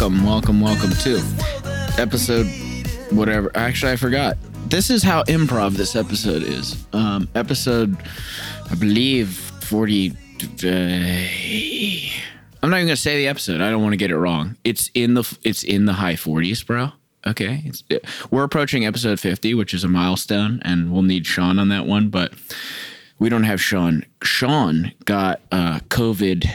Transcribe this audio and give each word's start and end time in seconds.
welcome, 0.00 0.24
welcome, 0.24 0.60
welcome 0.60 0.90
to 0.92 1.20
episode 2.00 2.46
whatever. 3.10 3.50
Actually, 3.56 3.90
I 3.90 3.96
forgot. 3.96 4.36
This 4.68 4.90
is 4.90 5.02
how 5.02 5.24
improv 5.24 5.72
this 5.72 5.96
episode 5.96 6.44
is. 6.44 6.86
Um, 6.92 7.28
episode, 7.34 7.96
I 8.70 8.76
believe, 8.76 9.30
40. 9.30 10.10
Uh, 10.10 10.14
I'm 12.62 12.70
not 12.70 12.76
even 12.76 12.86
gonna 12.86 12.94
say 12.94 13.16
the 13.16 13.26
episode. 13.26 13.60
I 13.60 13.72
don't 13.72 13.82
want 13.82 13.92
to 13.92 13.96
get 13.96 14.12
it 14.12 14.16
wrong. 14.16 14.56
It's 14.62 14.88
in 14.94 15.14
the 15.14 15.38
it's 15.42 15.64
in 15.64 15.86
the 15.86 15.94
high 15.94 16.14
40s, 16.14 16.64
bro. 16.64 16.92
Okay, 17.26 17.64
it's, 17.66 17.82
we're 18.30 18.44
approaching 18.44 18.86
episode 18.86 19.18
50, 19.18 19.54
which 19.54 19.74
is 19.74 19.82
a 19.82 19.88
milestone, 19.88 20.62
and 20.64 20.92
we'll 20.92 21.02
need 21.02 21.26
Sean 21.26 21.58
on 21.58 21.70
that 21.70 21.86
one. 21.86 22.08
But 22.08 22.34
we 23.18 23.28
don't 23.28 23.42
have 23.42 23.60
Sean. 23.60 24.04
Sean 24.22 24.92
got 25.06 25.40
uh, 25.50 25.80
COVID, 25.88 26.48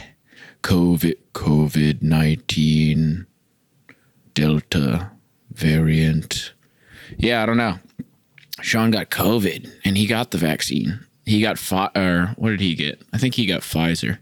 COVID, 0.61 1.15
COVID 1.33 2.01
19, 2.01 3.27
Delta 4.33 5.11
variant. 5.51 6.53
Yeah, 7.17 7.43
I 7.43 7.45
don't 7.45 7.57
know. 7.57 7.79
Sean 8.61 8.91
got 8.91 9.09
COVID, 9.09 9.71
and 9.83 9.97
he 9.97 10.07
got 10.07 10.31
the 10.31 10.37
vaccine. 10.37 10.99
He 11.25 11.41
got 11.41 11.57
fi- 11.57 11.91
or 11.95 12.33
what 12.37 12.49
did 12.49 12.61
he 12.61 12.75
get? 12.75 13.01
I 13.13 13.17
think 13.17 13.35
he 13.35 13.45
got 13.45 13.61
Pfizer. 13.61 14.19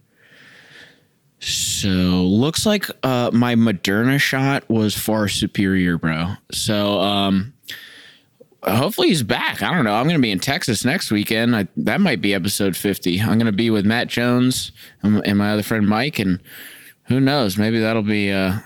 So 1.39 1.87
looks 1.87 2.65
like 2.65 2.85
uh, 3.03 3.31
my 3.33 3.55
Moderna 3.55 4.19
shot 4.19 4.69
was 4.69 4.95
far 4.95 5.27
superior, 5.27 5.97
bro. 5.97 6.33
So 6.51 6.99
um, 6.99 7.53
hopefully 8.63 9.07
he's 9.07 9.23
back. 9.23 9.63
I 9.63 9.73
don't 9.73 9.83
know. 9.83 9.93
I'm 9.93 10.05
going 10.05 10.17
to 10.17 10.21
be 10.21 10.31
in 10.31 10.39
Texas 10.39 10.85
next 10.85 11.09
weekend. 11.09 11.55
I, 11.55 11.67
that 11.77 11.99
might 11.99 12.21
be 12.21 12.35
episode 12.35 12.77
50. 12.77 13.21
I'm 13.21 13.39
going 13.39 13.47
to 13.47 13.51
be 13.51 13.71
with 13.71 13.85
Matt 13.85 14.07
Jones 14.07 14.71
and, 15.01 15.25
and 15.25 15.39
my 15.39 15.51
other 15.51 15.63
friend 15.63 15.87
Mike, 15.87 16.19
and 16.19 16.39
who 17.05 17.19
knows? 17.19 17.57
Maybe 17.57 17.79
that'll 17.79 18.03
be. 18.03 18.31
Uh, 18.31 18.59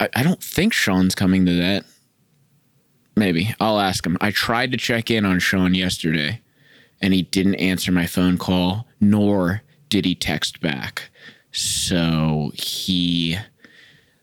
I, 0.00 0.08
I 0.14 0.22
don't 0.22 0.42
think 0.42 0.72
Sean's 0.72 1.14
coming 1.14 1.46
to 1.46 1.56
that. 1.56 1.84
Maybe 3.16 3.54
I'll 3.58 3.80
ask 3.80 4.06
him. 4.06 4.16
I 4.20 4.30
tried 4.30 4.70
to 4.72 4.78
check 4.78 5.10
in 5.10 5.24
on 5.24 5.40
Sean 5.40 5.74
yesterday, 5.74 6.40
and 7.00 7.12
he 7.12 7.22
didn't 7.22 7.56
answer 7.56 7.90
my 7.90 8.06
phone 8.06 8.38
call, 8.38 8.86
nor 9.00 9.62
did 9.88 10.04
he 10.04 10.14
text 10.14 10.60
back. 10.60 11.10
So 11.50 12.52
he, 12.54 13.36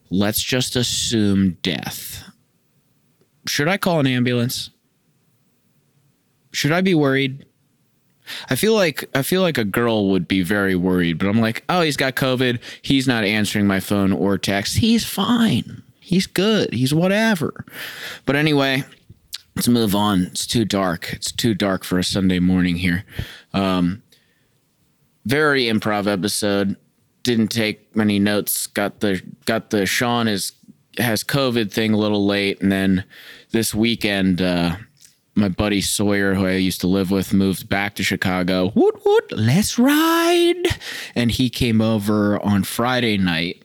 let's 0.10 0.42
just 0.42 0.76
assume 0.76 1.58
death. 1.62 2.24
Should 3.48 3.68
I 3.68 3.78
call 3.78 4.00
an 4.00 4.08
ambulance? 4.08 4.70
Should 6.52 6.72
I 6.72 6.82
be 6.82 6.96
worried? 6.96 7.46
I 8.50 8.56
feel 8.56 8.74
like 8.74 9.10
I 9.14 9.22
feel 9.22 9.42
like 9.42 9.58
a 9.58 9.64
girl 9.64 10.10
would 10.10 10.28
be 10.28 10.42
very 10.42 10.76
worried, 10.76 11.18
but 11.18 11.28
I'm 11.28 11.40
like, 11.40 11.64
oh, 11.70 11.82
he's 11.82 11.98
got 11.98 12.16
COVID. 12.16 12.60
He's 12.82 13.08
not 13.08 13.24
answering 13.24 13.68
my 13.68 13.80
phone 13.80 14.12
or 14.12 14.38
text. 14.38 14.78
He's 14.78 15.06
fine. 15.06 15.84
He's 16.00 16.28
good. 16.28 16.74
He's 16.74 16.94
whatever. 16.94 17.66
But 18.26 18.36
anyway, 18.36 18.84
let's 19.56 19.68
move 19.68 19.96
on. 19.96 20.24
It's 20.24 20.46
too 20.46 20.66
dark. 20.66 21.12
It's 21.14 21.32
too 21.32 21.54
dark 21.54 21.84
for 21.84 21.98
a 21.98 22.04
Sunday 22.04 22.40
morning 22.40 22.76
here. 22.76 23.06
Um, 23.54 24.04
very 25.26 25.64
improv 25.64 26.06
episode. 26.06 26.76
Didn't 27.24 27.48
take 27.48 27.96
many 27.96 28.20
notes. 28.20 28.68
Got 28.68 29.00
the 29.00 29.22
got 29.46 29.72
the 29.72 29.86
Sean 29.86 30.28
is 30.28 30.52
has 30.98 31.24
COVID 31.24 31.72
thing 31.72 31.94
a 31.94 31.98
little 31.98 32.26
late, 32.26 32.62
and 32.62 32.72
then 32.72 33.04
this 33.52 33.74
weekend, 33.74 34.42
uh, 34.42 34.76
my 35.36 35.50
buddy 35.50 35.82
Sawyer, 35.82 36.34
who 36.34 36.46
I 36.46 36.54
used 36.54 36.82
to 36.82 36.88
live 36.88 37.12
with, 37.12 37.34
moved 37.34 37.70
back 37.70 37.96
to 37.96 38.04
Chicago. 38.04 38.72
Woot 38.74 39.06
woot, 39.06 39.32
let's 39.32 39.78
ride! 39.78 40.68
And 41.14 41.32
he 41.32 41.50
came 41.50 41.82
over 41.82 42.42
on 42.44 42.64
Friday 42.64 43.18
night. 43.18 43.62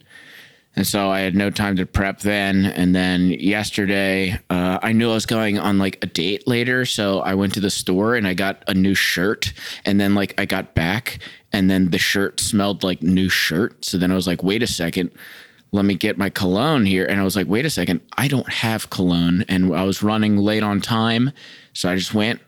And 0.77 0.87
so 0.87 1.11
I 1.11 1.21
had 1.21 1.35
no 1.35 1.51
time 1.51 1.77
to 1.77 1.87
prep 1.87 2.21
then. 2.21 2.65
And 2.65 2.95
then 2.95 3.31
yesterday, 3.31 4.39
uh, 4.51 4.79
I 4.83 4.93
knew 4.93 5.11
I 5.11 5.15
was 5.15 5.27
going 5.27 5.59
on 5.59 5.79
like 5.79 6.03
a 6.03 6.07
date 6.07 6.47
later. 6.47 6.85
So 6.87 7.21
I 7.21 7.35
went 7.35 7.55
to 7.55 7.61
the 7.61 7.71
store 7.71 8.15
and 8.15 8.27
I 8.27 8.35
got 8.35 8.63
a 8.69 8.75
new 8.75 8.95
shirt. 8.95 9.53
And 9.85 10.01
then, 10.01 10.15
like, 10.15 10.35
I 10.39 10.45
got 10.45 10.75
back 10.75 11.19
and 11.53 11.69
then 11.71 11.91
the 11.91 11.99
shirt 11.99 12.41
smelled 12.41 12.83
like 12.83 13.03
new 13.03 13.29
shirt. 13.29 13.85
So 13.85 13.99
then 13.99 14.13
I 14.13 14.15
was 14.15 14.27
like, 14.27 14.43
wait 14.43 14.63
a 14.63 14.67
second, 14.67 15.11
let 15.73 15.85
me 15.85 15.95
get 15.95 16.19
my 16.19 16.31
cologne 16.31 16.85
here. 16.85 17.05
And 17.05 17.21
I 17.21 17.25
was 17.25 17.37
like, 17.37 17.47
wait 17.47 17.65
a 17.65 17.71
second, 17.71 18.01
I 18.17 18.29
don't 18.29 18.49
have 18.49 18.91
cologne. 18.91 19.45
And 19.49 19.75
I 19.75 19.85
was 19.85 20.03
running 20.03 20.37
late 20.37 20.63
on 20.63 20.81
time. 20.81 21.33
So 21.73 21.89
I 21.89 21.97
just 21.97 22.15
went, 22.15 22.41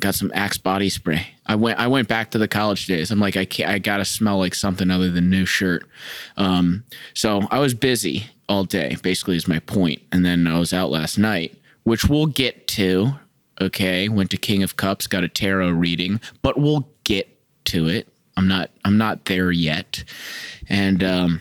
got 0.00 0.14
some 0.14 0.32
Axe 0.34 0.58
body 0.58 0.88
spray. 0.88 1.34
I 1.46 1.56
went 1.56 1.78
I 1.78 1.86
went 1.86 2.08
back 2.08 2.30
to 2.30 2.38
the 2.38 2.48
college 2.48 2.86
days. 2.86 3.10
I'm 3.10 3.20
like, 3.20 3.36
I 3.36 3.44
can't 3.44 3.70
I 3.70 3.78
gotta 3.78 4.04
smell 4.04 4.38
like 4.38 4.54
something 4.54 4.90
other 4.90 5.10
than 5.10 5.30
new 5.30 5.44
shirt. 5.44 5.84
Um, 6.36 6.84
so 7.14 7.42
I 7.50 7.58
was 7.58 7.74
busy 7.74 8.26
all 8.48 8.64
day, 8.64 8.96
basically 9.02 9.36
is 9.36 9.46
my 9.46 9.60
point. 9.60 10.02
And 10.10 10.24
then 10.24 10.46
I 10.46 10.58
was 10.58 10.72
out 10.72 10.90
last 10.90 11.18
night, 11.18 11.56
which 11.84 12.06
we'll 12.06 12.26
get 12.26 12.66
to. 12.68 13.12
Okay. 13.60 14.08
Went 14.08 14.30
to 14.30 14.36
King 14.36 14.62
of 14.62 14.76
Cups, 14.76 15.06
got 15.06 15.22
a 15.22 15.28
tarot 15.28 15.70
reading, 15.70 16.20
but 16.40 16.58
we'll 16.58 16.88
get 17.04 17.28
to 17.66 17.88
it. 17.88 18.08
I'm 18.36 18.48
not 18.48 18.70
I'm 18.84 18.96
not 18.96 19.26
there 19.26 19.50
yet. 19.50 20.02
And 20.68 21.04
um 21.04 21.40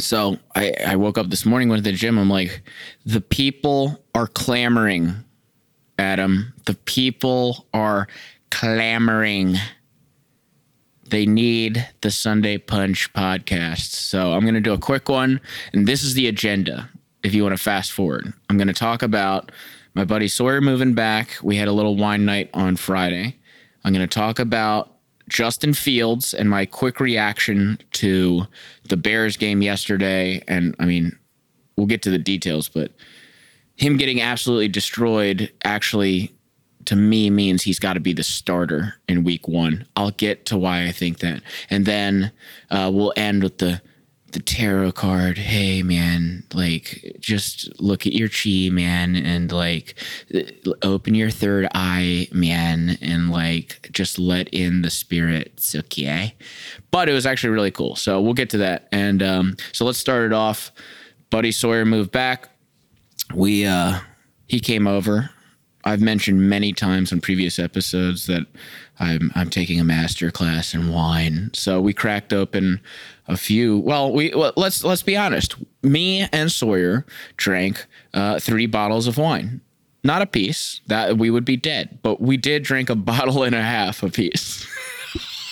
so 0.00 0.38
I, 0.54 0.72
I 0.86 0.96
woke 0.96 1.18
up 1.18 1.30
this 1.30 1.44
morning, 1.44 1.68
went 1.68 1.84
to 1.84 1.90
the 1.90 1.96
gym. 1.96 2.18
I'm 2.18 2.30
like, 2.30 2.62
the 3.04 3.20
people 3.20 4.04
are 4.14 4.26
clamoring, 4.26 5.14
Adam. 5.98 6.54
The 6.66 6.74
people 6.74 7.66
are 7.74 8.06
clamoring. 8.50 9.56
They 11.10 11.26
need 11.26 11.86
the 12.02 12.10
Sunday 12.10 12.58
Punch 12.58 13.12
podcast. 13.12 13.92
So 13.92 14.32
I'm 14.32 14.42
going 14.42 14.54
to 14.54 14.60
do 14.60 14.72
a 14.72 14.78
quick 14.78 15.08
one. 15.08 15.40
And 15.72 15.86
this 15.86 16.02
is 16.02 16.14
the 16.14 16.28
agenda 16.28 16.90
if 17.22 17.34
you 17.34 17.42
want 17.42 17.56
to 17.56 17.62
fast 17.62 17.92
forward. 17.92 18.32
I'm 18.48 18.56
going 18.56 18.68
to 18.68 18.74
talk 18.74 19.02
about 19.02 19.50
my 19.94 20.04
buddy 20.04 20.28
Sawyer 20.28 20.60
moving 20.60 20.94
back. 20.94 21.38
We 21.42 21.56
had 21.56 21.66
a 21.66 21.72
little 21.72 21.96
wine 21.96 22.24
night 22.24 22.50
on 22.54 22.76
Friday. 22.76 23.36
I'm 23.84 23.92
going 23.92 24.06
to 24.06 24.14
talk 24.14 24.38
about 24.38 24.97
Justin 25.28 25.74
Fields 25.74 26.34
and 26.34 26.48
my 26.48 26.66
quick 26.66 27.00
reaction 27.00 27.78
to 27.92 28.46
the 28.88 28.96
Bears 28.96 29.36
game 29.36 29.62
yesterday. 29.62 30.42
And 30.48 30.74
I 30.78 30.86
mean, 30.86 31.16
we'll 31.76 31.86
get 31.86 32.02
to 32.02 32.10
the 32.10 32.18
details, 32.18 32.68
but 32.68 32.92
him 33.76 33.96
getting 33.96 34.20
absolutely 34.20 34.68
destroyed 34.68 35.52
actually 35.64 36.34
to 36.86 36.96
me 36.96 37.28
means 37.28 37.62
he's 37.62 37.78
got 37.78 37.92
to 37.92 38.00
be 38.00 38.14
the 38.14 38.22
starter 38.22 38.94
in 39.08 39.22
week 39.22 39.46
one. 39.46 39.86
I'll 39.94 40.10
get 40.10 40.46
to 40.46 40.56
why 40.56 40.84
I 40.84 40.92
think 40.92 41.18
that. 41.18 41.42
And 41.68 41.84
then 41.84 42.32
uh, 42.70 42.90
we'll 42.92 43.12
end 43.14 43.42
with 43.42 43.58
the 43.58 43.82
the 44.32 44.40
tarot 44.40 44.92
card. 44.92 45.38
Hey 45.38 45.82
man, 45.82 46.44
like 46.52 47.16
just 47.18 47.80
look 47.80 48.06
at 48.06 48.12
your 48.12 48.28
chi, 48.28 48.68
man, 48.70 49.16
and 49.16 49.50
like 49.50 49.94
open 50.82 51.14
your 51.14 51.30
third 51.30 51.68
eye, 51.74 52.28
man, 52.32 52.98
and 53.00 53.30
like 53.30 53.88
just 53.92 54.18
let 54.18 54.48
in 54.48 54.82
the 54.82 54.90
spirits, 54.90 55.74
okay? 55.74 56.34
But 56.90 57.08
it 57.08 57.12
was 57.12 57.26
actually 57.26 57.50
really 57.50 57.70
cool. 57.70 57.96
So 57.96 58.20
we'll 58.20 58.34
get 58.34 58.50
to 58.50 58.58
that. 58.58 58.88
And 58.92 59.22
um, 59.22 59.56
so 59.72 59.84
let's 59.84 59.98
start 59.98 60.26
it 60.26 60.32
off. 60.32 60.72
Buddy 61.30 61.52
Sawyer 61.52 61.84
moved 61.84 62.10
back. 62.10 62.48
We 63.34 63.66
uh 63.66 64.00
he 64.46 64.60
came 64.60 64.86
over. 64.86 65.30
I've 65.84 66.00
mentioned 66.00 66.40
many 66.40 66.72
times 66.72 67.12
on 67.12 67.20
previous 67.20 67.58
episodes 67.58 68.26
that 68.26 68.46
I'm 69.00 69.30
I'm 69.34 69.50
taking 69.50 69.80
a 69.80 69.84
master 69.84 70.30
class 70.30 70.74
in 70.74 70.90
wine. 70.92 71.50
So 71.54 71.80
we 71.80 71.92
cracked 71.92 72.32
open 72.32 72.80
a 73.26 73.36
few. 73.36 73.78
Well, 73.78 74.12
we 74.12 74.32
well, 74.34 74.52
let's 74.56 74.82
let's 74.84 75.02
be 75.02 75.16
honest. 75.16 75.56
Me 75.82 76.28
and 76.32 76.50
Sawyer 76.50 77.06
drank 77.36 77.86
uh, 78.14 78.38
three 78.40 78.66
bottles 78.66 79.06
of 79.06 79.18
wine, 79.18 79.60
not 80.02 80.22
a 80.22 80.26
piece. 80.26 80.80
That 80.86 81.18
we 81.18 81.30
would 81.30 81.44
be 81.44 81.56
dead, 81.56 81.98
but 82.02 82.20
we 82.20 82.36
did 82.36 82.62
drink 82.62 82.90
a 82.90 82.94
bottle 82.96 83.42
and 83.42 83.54
a 83.54 83.62
half 83.62 84.02
a 84.02 84.10
piece. 84.10 84.66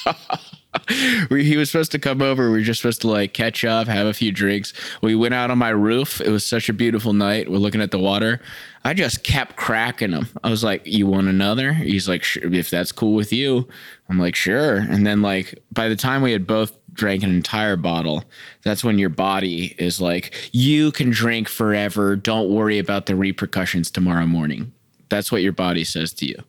we, 1.31 1.45
he 1.45 1.57
was 1.57 1.71
supposed 1.71 1.93
to 1.93 1.99
come 1.99 2.23
over. 2.23 2.51
We 2.51 2.59
were 2.59 2.61
just 2.63 2.81
supposed 2.81 3.01
to 3.03 3.09
like 3.09 3.33
catch 3.33 3.65
up, 3.65 3.89
have 3.89 4.07
a 4.07 4.15
few 4.15 4.33
drinks. 4.33 4.73
We 5.03 5.15
went 5.15 5.35
out 5.35 5.51
on 5.51 5.59
my 5.59 5.71
roof. 5.71 6.21
It 6.21 6.31
was 6.31 6.45
such 6.45 6.69
a 6.69 6.73
beautiful 6.73 7.13
night. 7.13 7.51
We're 7.51 7.59
looking 7.59 7.81
at 7.81 7.91
the 7.91 7.99
water. 7.99 8.41
I 8.85 8.95
just 8.95 9.25
kept 9.25 9.57
cracking 9.57 10.13
him. 10.13 10.29
I 10.45 10.51
was 10.51 10.63
like, 10.63 10.87
"You 10.87 11.07
want 11.07 11.29
another?" 11.29 11.73
He's 11.73 12.09
like, 12.09 12.23
sure, 12.23 12.53
"If 12.53 12.71
that's 12.71 12.93
cool 12.93 13.15
with 13.15 13.33
you." 13.33 13.69
I'm 14.09 14.19
like, 14.19 14.37
"Sure." 14.37 14.77
And 14.77 15.07
then 15.07 15.23
like 15.23 15.63
by 15.73 15.89
the 15.89 15.97
time 15.97 16.23
we 16.23 16.33
had 16.33 16.47
both 16.47 16.73
drank 16.93 17.23
an 17.23 17.31
entire 17.31 17.77
bottle, 17.77 18.25
that's 18.63 18.85
when 18.85 18.99
your 18.99 19.09
body 19.09 19.75
is 19.79 20.01
like, 20.01 20.35
"You 20.53 20.93
can 20.93 21.11
drink 21.11 21.49
forever. 21.49 22.17
Don't 22.17 22.49
worry 22.49 22.79
about 22.79 23.07
the 23.07 23.17
repercussions 23.17 23.91
tomorrow 23.91 24.27
morning." 24.27 24.73
That's 25.09 25.31
what 25.31 25.43
your 25.43 25.53
body 25.53 25.85
says 25.85 26.13
to 26.15 26.27
you. 26.27 26.43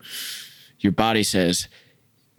Your 0.79 0.91
body 0.91 1.23
says, 1.23 1.67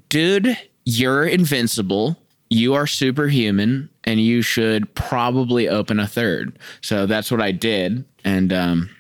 "Dude, 0.09 0.57
you're 0.89 1.27
invincible. 1.27 2.17
you 2.51 2.75
are 2.75 2.87
superhuman 2.87 3.91
and 4.05 4.21
you 4.21 4.43
should 4.43 4.95
probably 4.95 5.69
open 5.69 6.01
a 6.01 6.07
third. 6.07 6.59
So 6.81 7.07
that's 7.07 7.31
what 7.31 7.43
I 7.43 7.53
did. 7.53 8.05
And 8.25 8.53
um, 8.53 8.91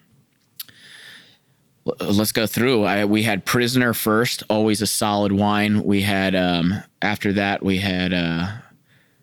let's 2.01 2.33
go 2.33 2.47
through. 2.47 2.85
I, 2.85 3.05
we 3.05 3.23
had 3.23 3.47
Prisoner 3.47 3.95
first, 3.95 4.43
always 4.51 4.83
a 4.83 4.87
solid 4.87 5.33
wine. 5.33 5.83
We 5.85 6.03
had, 6.03 6.35
um, 6.35 6.83
after 7.01 7.33
that, 7.35 7.63
we 7.63 7.79
had, 7.79 8.13
uh, 8.13 8.49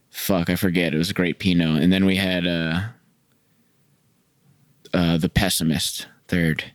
fuck, 0.09 0.49
I 0.49 0.55
forget. 0.55 0.93
It 0.93 0.97
was 0.97 1.11
a 1.11 1.15
great 1.15 1.39
Pinot. 1.39 1.83
And 1.83 1.93
then 1.93 2.05
we 2.05 2.15
had 2.15 2.47
uh, 2.47 2.81
uh, 4.93 5.17
The 5.17 5.29
Pessimist 5.29 6.07
third 6.27 6.71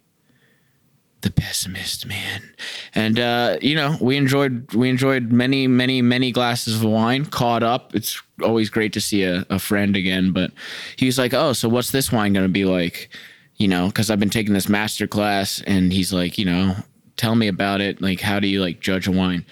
the 1.23 1.31
pessimist 1.31 2.07
man. 2.07 2.55
And 2.95 3.19
uh, 3.19 3.59
you 3.61 3.75
know 3.75 3.97
we 4.01 4.17
enjoyed 4.17 4.73
we 4.75 4.89
enjoyed 4.89 5.33
many 5.33 5.67
many 5.67 6.03
many 6.03 6.33
glasses 6.33 6.77
of 6.77 6.85
wine 6.85 7.27
caught 7.27 7.63
up. 7.63 7.95
It's 7.95 8.21
always 8.43 8.71
great 8.71 8.93
to 8.95 9.01
see 9.01 9.23
a, 9.23 9.45
a 9.51 9.59
friend 9.59 9.97
again 9.97 10.33
but 10.33 10.51
he 10.97 11.07
was 11.07 11.19
like 11.19 11.35
oh 11.35 11.53
so 11.53 11.69
what's 11.69 11.91
this 11.91 12.11
wine 12.11 12.33
going 12.33 12.47
to 12.47 12.53
be 12.53 12.65
like? 12.65 13.11
You 13.57 13.69
know 13.69 13.89
because 13.89 14.11
i've 14.11 14.19
been 14.19 14.31
taking 14.31 14.55
this 14.55 14.71
master 14.71 15.07
class 15.07 15.63
and 15.67 15.93
he's 15.93 16.15
like 16.15 16.39
you 16.39 16.47
know 16.47 16.77
tell 17.21 17.35
me 17.35 17.49
about 17.49 17.83
it. 17.83 18.01
Like 18.01 18.21
how 18.21 18.41
do 18.41 18.49
you 18.49 18.63
like 18.63 18.81
judge 18.81 19.07
a 19.07 19.13
wine? 19.13 19.45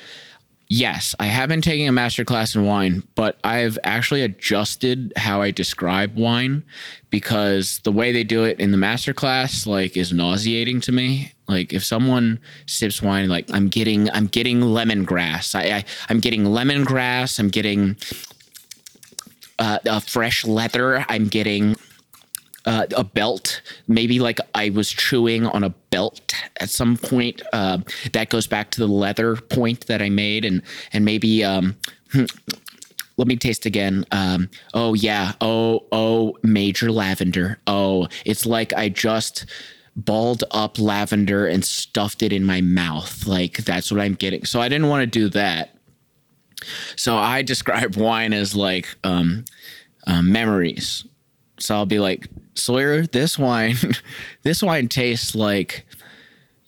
Yes, 0.70 1.14
I 1.18 1.26
have 1.26 1.48
been 1.48 1.62
taking 1.62 1.88
a 1.88 1.92
master 1.92 2.24
class 2.24 2.54
in 2.54 2.64
wine, 2.64 3.02
but 3.14 3.38
I've 3.42 3.78
actually 3.84 4.22
adjusted 4.22 5.14
how 5.16 5.40
I 5.40 5.50
describe 5.50 6.16
wine 6.16 6.62
because 7.08 7.80
the 7.84 7.92
way 7.92 8.12
they 8.12 8.24
do 8.24 8.44
it 8.44 8.60
in 8.60 8.70
the 8.70 8.76
master 8.76 9.14
class 9.14 9.66
like 9.66 9.96
is 9.96 10.12
nauseating 10.12 10.80
to 10.82 10.92
me. 10.92 11.32
Like 11.48 11.72
if 11.72 11.84
someone 11.84 12.38
sips 12.66 13.02
wine, 13.02 13.28
like 13.28 13.46
I'm 13.52 13.68
getting 13.68 14.10
I'm 14.10 14.26
getting 14.26 14.60
lemongrass. 14.60 15.54
I, 15.54 15.78
I 15.78 15.84
I'm 16.08 16.20
getting 16.20 16.44
lemongrass. 16.44 17.38
I'm 17.38 17.48
getting 17.48 17.96
uh, 19.58 19.78
a 19.86 20.00
fresh 20.00 20.44
leather. 20.44 21.04
I'm 21.08 21.26
getting 21.26 21.76
uh, 22.68 22.86
a 22.94 23.04
belt, 23.04 23.62
maybe 23.86 24.20
like 24.20 24.38
I 24.54 24.68
was 24.68 24.90
chewing 24.90 25.46
on 25.46 25.64
a 25.64 25.70
belt 25.70 26.34
at 26.60 26.68
some 26.68 26.98
point. 26.98 27.40
Uh, 27.52 27.78
that 28.12 28.28
goes 28.28 28.46
back 28.46 28.70
to 28.72 28.80
the 28.80 28.86
leather 28.86 29.36
point 29.36 29.86
that 29.86 30.02
I 30.02 30.10
made, 30.10 30.44
and 30.44 30.62
and 30.92 31.02
maybe 31.02 31.42
um, 31.42 31.76
hmm, 32.12 32.26
let 33.16 33.26
me 33.26 33.36
taste 33.36 33.64
again. 33.64 34.04
Um, 34.12 34.50
oh 34.74 34.92
yeah, 34.92 35.32
oh 35.40 35.86
oh, 35.92 36.36
major 36.42 36.92
lavender. 36.92 37.58
Oh, 37.66 38.08
it's 38.26 38.44
like 38.44 38.74
I 38.74 38.90
just 38.90 39.46
balled 39.98 40.44
up 40.52 40.78
lavender 40.78 41.46
and 41.46 41.64
stuffed 41.64 42.22
it 42.22 42.32
in 42.32 42.44
my 42.44 42.60
mouth. 42.60 43.26
Like 43.26 43.64
that's 43.64 43.90
what 43.90 44.00
I'm 44.00 44.14
getting. 44.14 44.44
So 44.44 44.60
I 44.60 44.68
didn't 44.68 44.88
want 44.88 45.02
to 45.02 45.06
do 45.06 45.28
that. 45.30 45.74
So 46.96 47.16
I 47.16 47.42
describe 47.52 47.96
wine 47.96 48.32
as 48.32 48.54
like 48.54 48.96
um, 49.04 49.44
uh, 50.06 50.22
memories. 50.22 51.04
So 51.58 51.74
I'll 51.74 51.86
be 51.86 51.98
like, 51.98 52.28
Sawyer, 52.54 53.06
this 53.06 53.38
wine, 53.38 53.76
this 54.42 54.62
wine 54.62 54.88
tastes 54.88 55.34
like 55.34 55.84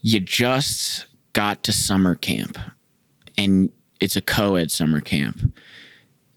you 0.03 0.19
just 0.19 1.07
got 1.33 1.63
to 1.63 1.73
summer 1.73 2.17
camp 2.17 2.59
and 3.39 3.71
it's 4.01 4.17
a 4.17 4.21
co-ed 4.21 4.73
summer 4.73 5.01
camp. 5.01 5.55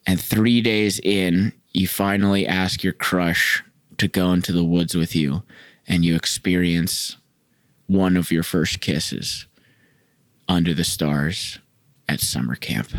And 0.05 0.21
three 0.21 0.61
days 0.61 0.99
in, 0.99 1.53
you 1.71 1.87
finally 1.87 2.45
ask 2.45 2.83
your 2.83 2.93
crush 2.93 3.63
to 3.97 4.07
go 4.07 4.31
into 4.31 4.51
the 4.51 4.63
woods 4.63 4.95
with 4.95 5.15
you 5.15 5.43
and 5.87 6.05
you 6.05 6.15
experience 6.15 7.17
one 7.87 8.15
of 8.17 8.31
your 8.31 8.43
first 8.43 8.79
kisses 8.79 9.45
under 10.47 10.73
the 10.73 10.83
stars 10.83 11.59
at 12.07 12.19
summer 12.19 12.55
camp 12.55 12.89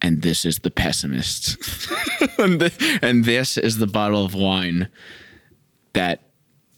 and 0.00 0.22
this 0.22 0.44
is 0.44 0.60
the 0.60 0.70
pessimist. 0.70 1.56
and, 2.38 2.60
the, 2.60 2.98
and 3.02 3.24
this 3.24 3.56
is 3.56 3.78
the 3.78 3.86
bottle 3.86 4.24
of 4.24 4.34
wine 4.34 4.88
that 5.92 6.22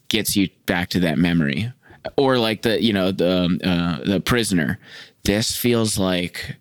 gets 0.08 0.36
you 0.36 0.48
back 0.66 0.88
to 0.90 1.00
that 1.00 1.18
memory. 1.18 1.72
Or 2.16 2.38
like 2.38 2.62
the, 2.62 2.82
you 2.82 2.92
know, 2.92 3.12
the 3.12 3.44
um, 3.44 3.60
uh, 3.62 3.98
the 4.04 4.20
prisoner. 4.20 4.78
This 5.24 5.54
feels 5.54 5.98
like 5.98 6.56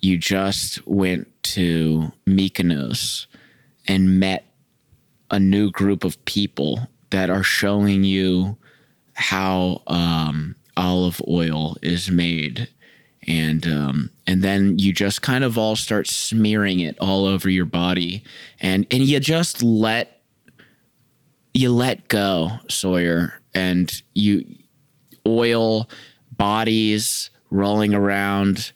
you 0.00 0.16
just 0.16 0.86
went 0.86 1.28
to 1.42 2.12
Mykonos 2.26 3.26
and 3.86 4.18
met 4.18 4.46
a 5.32 5.40
new 5.40 5.70
group 5.70 6.04
of 6.04 6.22
people 6.24 6.86
that 7.10 7.30
are 7.30 7.42
showing 7.42 8.04
you 8.04 8.56
how 9.14 9.82
um, 9.88 10.54
olive 10.76 11.20
oil 11.28 11.76
is 11.82 12.10
made 12.10 12.68
and 13.26 13.66
um, 13.66 14.10
and 14.26 14.42
then 14.42 14.78
you 14.78 14.92
just 14.92 15.22
kind 15.22 15.44
of 15.44 15.56
all 15.56 15.76
start 15.76 16.08
smearing 16.08 16.80
it 16.80 16.98
all 16.98 17.24
over 17.24 17.48
your 17.48 17.64
body, 17.64 18.22
and 18.60 18.86
and 18.90 19.04
you 19.04 19.20
just 19.20 19.62
let 19.62 20.20
you 21.54 21.72
let 21.72 22.08
go, 22.08 22.50
Sawyer, 22.68 23.34
and 23.54 24.02
you 24.14 24.44
oil 25.26 25.88
bodies 26.36 27.30
rolling 27.50 27.94
around 27.94 28.72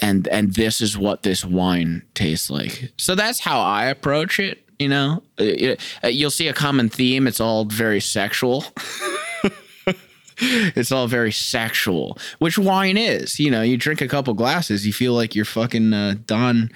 and 0.00 0.28
and 0.28 0.54
this 0.54 0.80
is 0.80 0.96
what 0.96 1.22
this 1.22 1.44
wine 1.44 2.02
tastes 2.14 2.50
like. 2.50 2.92
So 2.96 3.14
that's 3.14 3.40
how 3.40 3.60
I 3.60 3.86
approach 3.86 4.38
it. 4.38 4.67
You 4.78 4.88
know, 4.88 5.22
uh, 5.38 5.74
uh, 6.04 6.08
you'll 6.08 6.30
see 6.30 6.48
a 6.48 6.52
common 6.52 6.88
theme. 6.88 7.26
It's 7.26 7.40
all 7.40 7.64
very 7.64 8.00
sexual. 8.00 8.64
it's 10.38 10.92
all 10.92 11.08
very 11.08 11.32
sexual, 11.32 12.16
which 12.38 12.58
wine 12.58 12.96
is. 12.96 13.40
You 13.40 13.50
know, 13.50 13.62
you 13.62 13.76
drink 13.76 14.00
a 14.00 14.08
couple 14.08 14.34
glasses, 14.34 14.86
you 14.86 14.92
feel 14.92 15.14
like 15.14 15.34
you're 15.34 15.44
fucking 15.44 15.92
uh, 15.92 16.14
Don, 16.26 16.70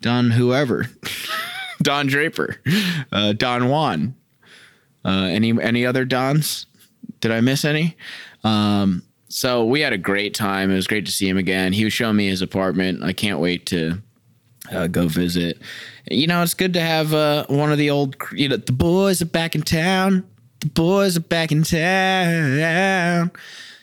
Don 0.00 0.32
whoever, 0.32 0.86
Don 1.82 2.06
Draper, 2.08 2.60
uh, 3.12 3.32
Don 3.34 3.68
Juan. 3.68 4.16
Uh, 5.04 5.28
any 5.30 5.52
any 5.60 5.84
other 5.84 6.04
Dons? 6.04 6.66
Did 7.20 7.30
I 7.30 7.40
miss 7.40 7.64
any? 7.64 7.96
Um, 8.42 9.02
so 9.28 9.64
we 9.64 9.80
had 9.80 9.92
a 9.92 9.98
great 9.98 10.34
time. 10.34 10.70
It 10.70 10.76
was 10.76 10.86
great 10.86 11.06
to 11.06 11.12
see 11.12 11.28
him 11.28 11.36
again. 11.36 11.72
He 11.72 11.84
was 11.84 11.92
showing 11.92 12.16
me 12.16 12.28
his 12.28 12.42
apartment. 12.42 13.02
I 13.02 13.12
can't 13.12 13.38
wait 13.38 13.66
to 13.66 14.00
uh, 14.70 14.86
go 14.86 15.08
visit. 15.08 15.60
You 16.10 16.26
know, 16.26 16.42
it's 16.42 16.54
good 16.54 16.74
to 16.74 16.80
have 16.80 17.12
uh, 17.14 17.46
one 17.48 17.72
of 17.72 17.78
the 17.78 17.90
old, 17.90 18.16
you 18.32 18.48
know, 18.48 18.56
the 18.56 18.72
boys 18.72 19.22
are 19.22 19.26
back 19.26 19.54
in 19.54 19.62
town 19.62 20.24
the 20.64 20.70
boys 20.70 21.16
are 21.16 21.20
back 21.20 21.52
in 21.52 21.62
town. 21.62 23.30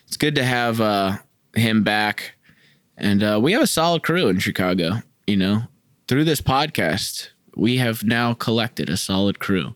It's 0.08 0.18
good 0.18 0.34
to 0.36 0.44
have 0.44 0.82
uh, 0.82 1.18
him 1.56 1.84
back. 1.84 2.34
And 2.98 3.24
uh, 3.24 3.40
we 3.42 3.54
have 3.54 3.62
a 3.62 3.68
solid 3.68 4.02
crew 4.02 4.28
in 4.28 4.40
Chicago. 4.40 5.04
You 5.28 5.38
know, 5.38 5.62
through 6.08 6.24
this 6.24 6.42
podcast, 6.42 7.30
we 7.56 7.78
have 7.78 8.04
now 8.04 8.34
collected 8.34 8.90
a 8.90 8.98
solid 8.98 9.40
crew. 9.40 9.76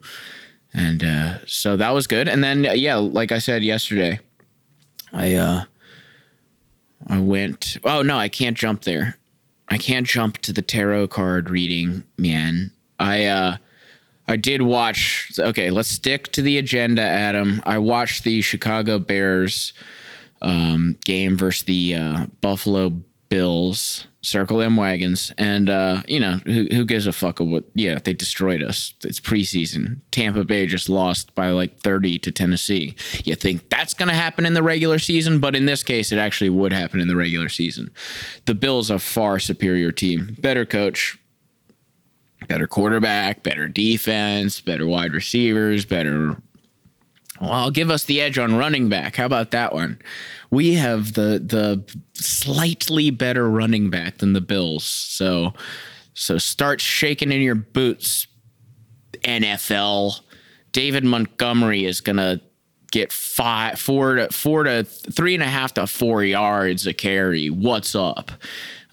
And 0.74 1.04
uh, 1.04 1.46
so 1.46 1.78
that 1.78 1.92
was 1.92 2.08
good. 2.08 2.28
And 2.28 2.44
then, 2.44 2.64
yeah, 2.74 2.96
like 2.96 3.32
I 3.32 3.38
said 3.38 3.64
yesterday, 3.64 4.20
I, 5.14 5.36
uh, 5.36 5.64
I 7.08 7.20
went, 7.20 7.78
oh 7.84 8.02
no, 8.02 8.18
I 8.18 8.30
can't 8.30 8.58
jump 8.58 8.82
there. 8.82 9.18
I 9.70 9.78
can't 9.78 10.08
jump 10.08 10.38
to 10.40 10.54
the 10.54 10.62
tarot 10.62 11.08
card 11.08 11.50
reading, 11.50 12.04
man. 12.18 12.72
I, 13.00 13.26
uh, 13.26 13.58
I 14.28 14.38
did 14.38 14.62
watch. 14.62 15.32
Okay, 15.38 15.70
let's 15.72 15.90
stick 15.90 16.32
to 16.34 16.42
the 16.42 16.58
agenda, 16.58 17.02
Adam. 17.02 17.62
I 17.66 17.78
watched 17.78 18.24
the 18.24 18.42
Chicago 18.42 19.00
Bears 19.00 19.74
um, 20.42 20.98
game 21.06 21.38
versus 21.38 21.64
the 21.64 21.96
uh, 21.96 22.26
Buffalo 22.42 23.02
Bills. 23.30 24.08
Circle 24.26 24.58
them 24.58 24.76
wagons, 24.76 25.32
and 25.38 25.70
uh, 25.70 26.02
you 26.08 26.20
know 26.20 26.40
who, 26.46 26.66
who 26.72 26.84
gives 26.84 27.06
a 27.06 27.14
fuck 27.14 27.40
of 27.40 27.48
what? 27.48 27.66
Yeah, 27.76 28.00
they 28.04 28.14
destroyed 28.14 28.64
us. 28.64 28.96
It's 29.04 29.20
preseason. 29.20 30.00
Tampa 30.10 30.44
Bay 30.44 30.66
just 30.66 30.90
lost 30.90 31.36
by 31.36 31.52
like 31.52 31.80
thirty 31.80 32.18
to 32.18 32.32
Tennessee. 32.32 32.96
You 33.24 33.36
think 33.36 33.70
that's 33.70 33.94
going 33.94 34.10
to 34.10 34.16
happen 34.16 34.48
in 34.48 34.56
the 34.56 34.64
regular 34.64 34.98
season, 34.98 35.40
but 35.40 35.56
in 35.56 35.68
this 35.68 35.84
case, 35.84 36.12
it 36.12 36.18
actually 36.18 36.50
would 36.50 36.74
happen 36.74 37.00
in 37.00 37.08
the 37.08 37.16
regular 37.16 37.50
season. 37.50 37.92
The 38.46 38.56
Bills 38.56 38.90
are 38.90 38.98
far 38.98 39.38
superior 39.38 39.92
team, 39.92 40.36
better 40.40 40.66
coach, 40.66 41.20
better 42.48 42.66
quarterback, 42.66 43.44
better 43.44 43.68
defense, 43.68 44.60
better 44.60 44.88
wide 44.88 45.14
receivers, 45.14 45.86
better. 45.86 46.38
Well, 47.40 47.70
give 47.70 47.92
us 47.92 48.06
the 48.06 48.22
edge 48.22 48.40
on 48.40 48.56
running 48.56 48.90
back. 48.90 49.18
How 49.18 49.26
about 49.26 49.52
that 49.52 49.72
one? 49.72 50.00
We 50.52 50.76
have 50.76 51.14
the 51.14 51.40
the 51.46 51.84
slightly 52.38 53.10
better 53.10 53.50
running 53.50 53.90
back 53.90 54.20
than 54.20 54.34
the 54.34 54.42
Bills. 54.42 54.84
So 54.84 55.54
so 56.14 56.38
start 56.38 56.80
shaking 56.80 57.32
in 57.32 57.42
your 57.42 57.56
boots, 57.56 58.28
NFL. 59.24 60.22
David 60.72 61.04
Montgomery 61.04 61.86
is 61.86 62.02
gonna 62.02 62.42
get 62.92 63.12
five, 63.12 63.80
four 63.80 64.16
to 64.16 64.30
four 64.30 64.64
to 64.64 64.84
three 64.84 65.34
and 65.34 65.44
a 65.44 65.48
half 65.48 65.74
to 65.76 65.88
four 65.88 66.24
yards 66.24 66.88
a 66.88 66.94
carry. 66.94 67.50
What's 67.50 67.96
up? 67.96 68.32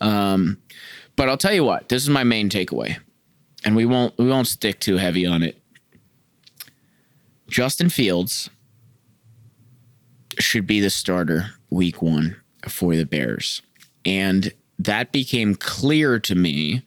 Um, 0.01 0.59
but 1.17 1.29
I'll 1.29 1.37
tell 1.37 1.53
you 1.53 1.65
what. 1.65 1.89
This 1.89 2.03
is 2.03 2.09
my 2.09 2.25
main 2.25 2.49
takeaway 2.49 2.99
and 3.65 3.77
we 3.77 3.87
won't 3.87 4.17
we 4.19 4.27
won't 4.27 4.47
stick 4.47 4.81
too 4.81 4.97
heavy 4.97 5.27
on 5.27 5.43
it. 5.43 5.61
Justin 7.49 7.89
Fields 7.89 8.51
should 10.39 10.67
be 10.67 10.81
the 10.81 10.91
starter 10.91 11.51
week 11.71 12.01
1 12.01 12.37
for 12.69 12.97
the 12.97 13.07
Bears. 13.07 13.63
And 14.05 14.53
that 14.79 15.13
became 15.13 15.55
clear 15.55 16.19
to 16.21 16.35
me 16.35 16.83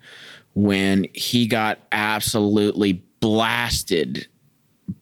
when 0.54 1.08
he 1.14 1.48
got 1.48 1.80
absolutely 1.92 3.04
blasted 3.20 4.28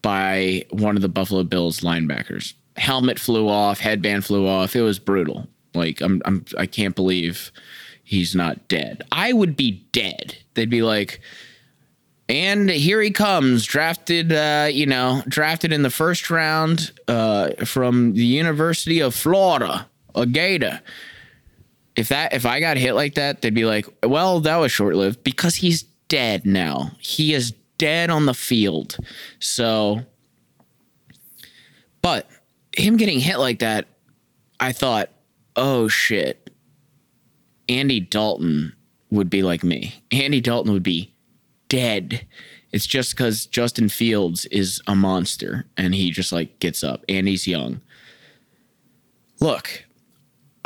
by 0.02 0.66
one 0.72 0.96
of 0.96 1.02
the 1.02 1.10
Buffalo 1.10 1.44
Bills 1.44 1.82
linebackers. 1.82 2.54
Helmet 2.78 3.20
flew 3.20 3.50
off, 3.50 3.80
headband 3.80 4.26
flew 4.26 4.48
off. 4.48 4.76
It 4.76 4.82
was 4.82 5.00
brutal. 5.00 5.48
Like 5.74 6.02
I'm, 6.02 6.22
I'm 6.26 6.46
I 6.58 6.66
can't 6.66 6.96
believe 6.96 7.52
he's 8.04 8.36
not 8.36 8.68
dead. 8.68 9.04
I 9.12 9.34
would 9.34 9.56
be 9.56 9.86
dead. 9.92 10.38
They'd 10.54 10.70
be 10.70 10.84
like, 10.84 11.20
and 12.30 12.70
here 12.70 13.02
he 13.02 13.12
comes, 13.12 13.66
drafted, 13.66 14.32
uh, 14.32 14.70
you 14.72 14.86
know, 14.86 15.24
drafted 15.28 15.74
in 15.74 15.84
the 15.84 15.90
first 15.90 16.30
round 16.30 16.92
uh, 17.08 17.50
from 17.66 18.14
the 18.14 18.26
University 18.26 19.02
of 19.02 19.14
Florida, 19.14 19.88
a 20.16 20.26
Gator. 20.26 20.82
If 21.96 22.10
that, 22.10 22.34
if 22.34 22.46
I 22.46 22.60
got 22.60 22.78
hit 22.78 22.94
like 22.94 23.16
that, 23.16 23.42
they'd 23.42 23.54
be 23.54 23.66
like, 23.66 23.88
well, 24.04 24.40
that 24.42 24.58
was 24.58 24.72
short 24.72 24.96
lived 24.96 25.24
because 25.24 25.56
he's 25.56 25.84
dead 26.08 26.46
now. 26.46 26.92
He 27.00 27.34
is 27.34 27.54
dead 27.78 28.10
on 28.10 28.26
the 28.26 28.34
field. 28.34 28.98
So, 29.40 30.02
but 32.02 32.28
him 32.76 32.98
getting 32.98 33.20
hit 33.20 33.38
like 33.38 33.60
that, 33.60 33.88
I 34.60 34.72
thought, 34.72 35.10
oh 35.56 35.88
shit, 35.88 36.50
Andy 37.70 38.00
Dalton 38.00 38.76
would 39.12 39.30
be 39.30 39.44
like 39.44 39.64
me. 39.64 40.04
Andy 40.12 40.42
Dalton 40.42 40.74
would 40.74 40.84
be 40.84 41.14
dead. 41.70 42.26
It's 42.72 42.88
just 42.88 43.16
because 43.16 43.46
Justin 43.46 43.90
Fields 43.90 44.46
is 44.46 44.82
a 44.88 44.96
monster 44.96 45.66
and 45.78 45.94
he 45.94 46.10
just 46.10 46.32
like 46.32 46.60
gets 46.60 46.84
up 46.84 47.06
and 47.08 47.28
he's 47.28 47.48
young. 47.48 47.82
Look, 49.40 49.84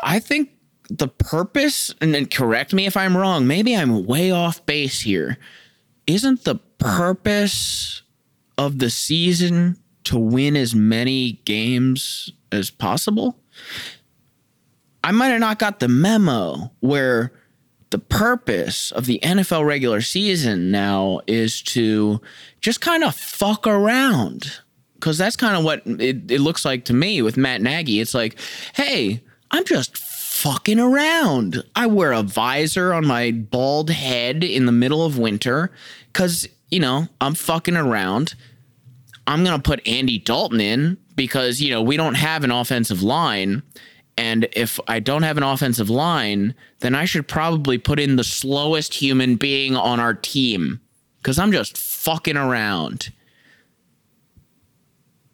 I 0.01 0.19
think 0.19 0.49
the 0.89 1.07
purpose, 1.07 1.93
and 2.01 2.13
then 2.13 2.25
correct 2.27 2.73
me 2.73 2.85
if 2.85 2.95
I'm 2.95 3.17
wrong, 3.17 3.47
maybe 3.47 3.75
I'm 3.75 4.05
way 4.05 4.31
off 4.31 4.65
base 4.65 5.01
here. 5.01 5.37
Isn't 6.05 6.43
the 6.43 6.55
purpose 6.77 8.03
of 8.57 8.79
the 8.79 8.89
season 8.89 9.77
to 10.05 10.17
win 10.17 10.55
as 10.55 10.73
many 10.73 11.33
games 11.45 12.31
as 12.51 12.69
possible? 12.71 13.37
I 15.03 15.11
might 15.11 15.27
have 15.27 15.39
not 15.39 15.59
got 15.59 15.79
the 15.79 15.87
memo 15.87 16.71
where 16.79 17.33
the 17.89 17.99
purpose 17.99 18.91
of 18.91 19.05
the 19.05 19.19
NFL 19.23 19.65
regular 19.65 20.01
season 20.01 20.71
now 20.71 21.21
is 21.27 21.61
to 21.63 22.21
just 22.59 22.81
kind 22.81 23.03
of 23.03 23.15
fuck 23.15 23.65
around. 23.65 24.59
Because 24.95 25.17
that's 25.17 25.35
kind 25.35 25.55
of 25.55 25.63
what 25.63 25.83
it, 25.85 26.31
it 26.31 26.41
looks 26.41 26.65
like 26.65 26.85
to 26.85 26.93
me 26.93 27.21
with 27.21 27.37
Matt 27.37 27.61
Nagy. 27.61 27.99
It's 27.99 28.15
like, 28.15 28.37
hey, 28.73 29.21
I'm 29.51 29.65
just 29.65 29.97
fucking 29.97 30.79
around. 30.79 31.63
I 31.75 31.87
wear 31.87 32.11
a 32.11 32.23
visor 32.23 32.93
on 32.93 33.07
my 33.07 33.31
bald 33.31 33.89
head 33.89 34.43
in 34.43 34.65
the 34.65 34.71
middle 34.71 35.03
of 35.03 35.17
winter 35.17 35.71
because, 36.13 36.47
you 36.69 36.79
know, 36.79 37.07
I'm 37.21 37.33
fucking 37.33 37.75
around. 37.75 38.35
I'm 39.25 39.43
going 39.43 39.57
to 39.57 39.61
put 39.61 39.85
Andy 39.87 40.19
Dalton 40.19 40.61
in 40.61 40.97
because, 41.15 41.59
you 41.59 41.71
know, 41.71 41.81
we 41.81 41.97
don't 41.97 42.13
have 42.13 42.43
an 42.43 42.51
offensive 42.51 43.01
line. 43.01 43.63
And 44.17 44.47
if 44.53 44.79
I 44.87 44.99
don't 44.99 45.23
have 45.23 45.37
an 45.37 45.43
offensive 45.43 45.89
line, 45.89 46.55
then 46.79 46.95
I 46.95 47.05
should 47.05 47.27
probably 47.27 47.77
put 47.77 47.99
in 47.99 48.15
the 48.15 48.23
slowest 48.23 48.93
human 48.93 49.35
being 49.35 49.75
on 49.75 49.99
our 49.99 50.13
team 50.13 50.79
because 51.17 51.37
I'm 51.37 51.51
just 51.51 51.77
fucking 51.77 52.37
around. 52.37 53.11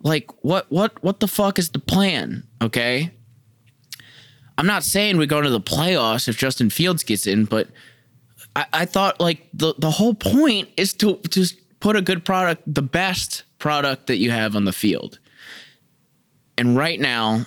Like 0.02 0.30
what 0.44 0.70
what 0.70 1.02
what 1.02 1.22
the 1.22 1.28
fuck 1.30 1.58
is 1.60 1.70
the 1.70 1.80
plan? 1.80 2.46
Okay. 2.62 3.12
I'm 4.58 4.68
not 4.68 4.84
saying 4.84 5.18
we 5.18 5.26
go 5.26 5.42
to 5.42 5.50
the 5.50 5.62
playoffs 5.62 6.28
if 6.28 6.38
Justin 6.38 6.70
Fields 6.70 7.04
gets 7.04 7.28
in, 7.28 7.46
but 7.46 7.68
I, 8.56 8.66
I 8.74 8.86
thought 8.86 9.20
like 9.20 9.48
the, 9.54 9.74
the 9.78 9.92
whole 9.92 10.14
point 10.14 10.70
is 10.78 10.94
to 10.96 11.20
just 11.30 11.56
put 11.80 11.96
a 11.96 12.02
good 12.02 12.24
product, 12.24 12.64
the 12.72 12.82
best 12.82 13.44
product 13.58 14.08
that 14.08 14.18
you 14.18 14.32
have 14.32 14.56
on 14.56 14.66
the 14.66 14.72
field. 14.74 15.20
And 16.58 16.78
right 16.78 17.00
now, 17.00 17.46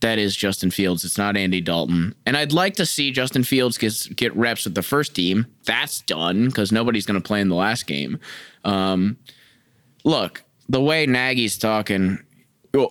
that 0.00 0.18
is 0.18 0.34
Justin 0.34 0.70
Fields. 0.70 1.04
It's 1.04 1.18
not 1.18 1.36
Andy 1.36 1.60
Dalton. 1.60 2.14
And 2.24 2.36
I'd 2.36 2.52
like 2.52 2.74
to 2.76 2.86
see 2.86 3.10
Justin 3.10 3.42
Fields 3.42 3.76
get, 3.76 4.16
get 4.16 4.34
reps 4.36 4.64
with 4.64 4.74
the 4.74 4.82
first 4.82 5.14
team. 5.14 5.46
That's 5.64 6.00
done 6.02 6.46
because 6.46 6.72
nobody's 6.72 7.04
going 7.04 7.20
to 7.20 7.26
play 7.26 7.40
in 7.40 7.48
the 7.48 7.56
last 7.56 7.86
game. 7.86 8.18
Um, 8.64 9.18
look, 10.04 10.44
the 10.68 10.80
way 10.80 11.04
Nagy's 11.06 11.58
talking, 11.58 12.20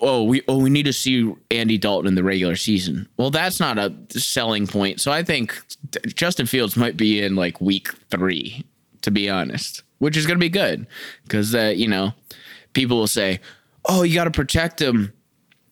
oh, 0.02 0.24
we 0.24 0.42
oh 0.48 0.58
we 0.58 0.70
need 0.70 0.84
to 0.84 0.94
see 0.94 1.34
Andy 1.52 1.78
Dalton 1.78 2.08
in 2.08 2.16
the 2.16 2.24
regular 2.24 2.56
season. 2.56 3.08
Well, 3.18 3.32
that's 3.32 3.60
not 3.60 3.78
a 3.78 3.94
selling 4.10 4.68
point. 4.68 5.00
So 5.00 5.12
I 5.12 5.24
think 5.24 5.60
Justin 6.08 6.46
Fields 6.46 6.76
might 6.76 6.98
be 6.98 7.22
in 7.22 7.36
like 7.36 7.62
week 7.62 7.90
three, 8.10 8.66
to 9.02 9.12
be 9.12 9.30
honest, 9.30 9.84
which 10.00 10.18
is 10.18 10.26
going 10.26 10.38
to 10.38 10.44
be 10.44 10.50
good 10.50 10.88
because 11.24 11.54
uh, 11.56 11.74
you 11.76 11.88
know 11.88 12.14
people 12.74 12.98
will 12.98 13.08
say, 13.08 13.40
oh, 13.86 14.04
you 14.04 14.14
got 14.14 14.26
to 14.26 14.32
protect 14.32 14.82
him 14.82 15.14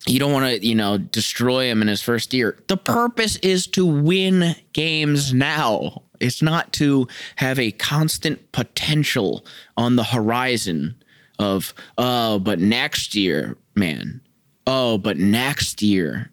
you 0.07 0.19
don't 0.19 0.31
want 0.31 0.45
to, 0.45 0.65
you 0.65 0.75
know, 0.75 0.97
destroy 0.97 1.65
him 1.69 1.81
in 1.81 1.87
his 1.87 2.01
first 2.01 2.33
year. 2.33 2.57
The 2.67 2.77
purpose 2.77 3.37
is 3.37 3.67
to 3.67 3.85
win 3.85 4.55
games 4.73 5.33
now. 5.33 6.03
It's 6.19 6.41
not 6.41 6.71
to 6.73 7.07
have 7.37 7.59
a 7.59 7.71
constant 7.71 8.51
potential 8.51 9.45
on 9.77 9.95
the 9.95 10.03
horizon 10.03 10.95
of, 11.39 11.73
oh, 11.97 12.39
but 12.39 12.59
next 12.59 13.15
year, 13.15 13.57
man. 13.75 14.21
Oh, 14.67 14.97
but 14.97 15.17
next 15.17 15.81
year. 15.81 16.31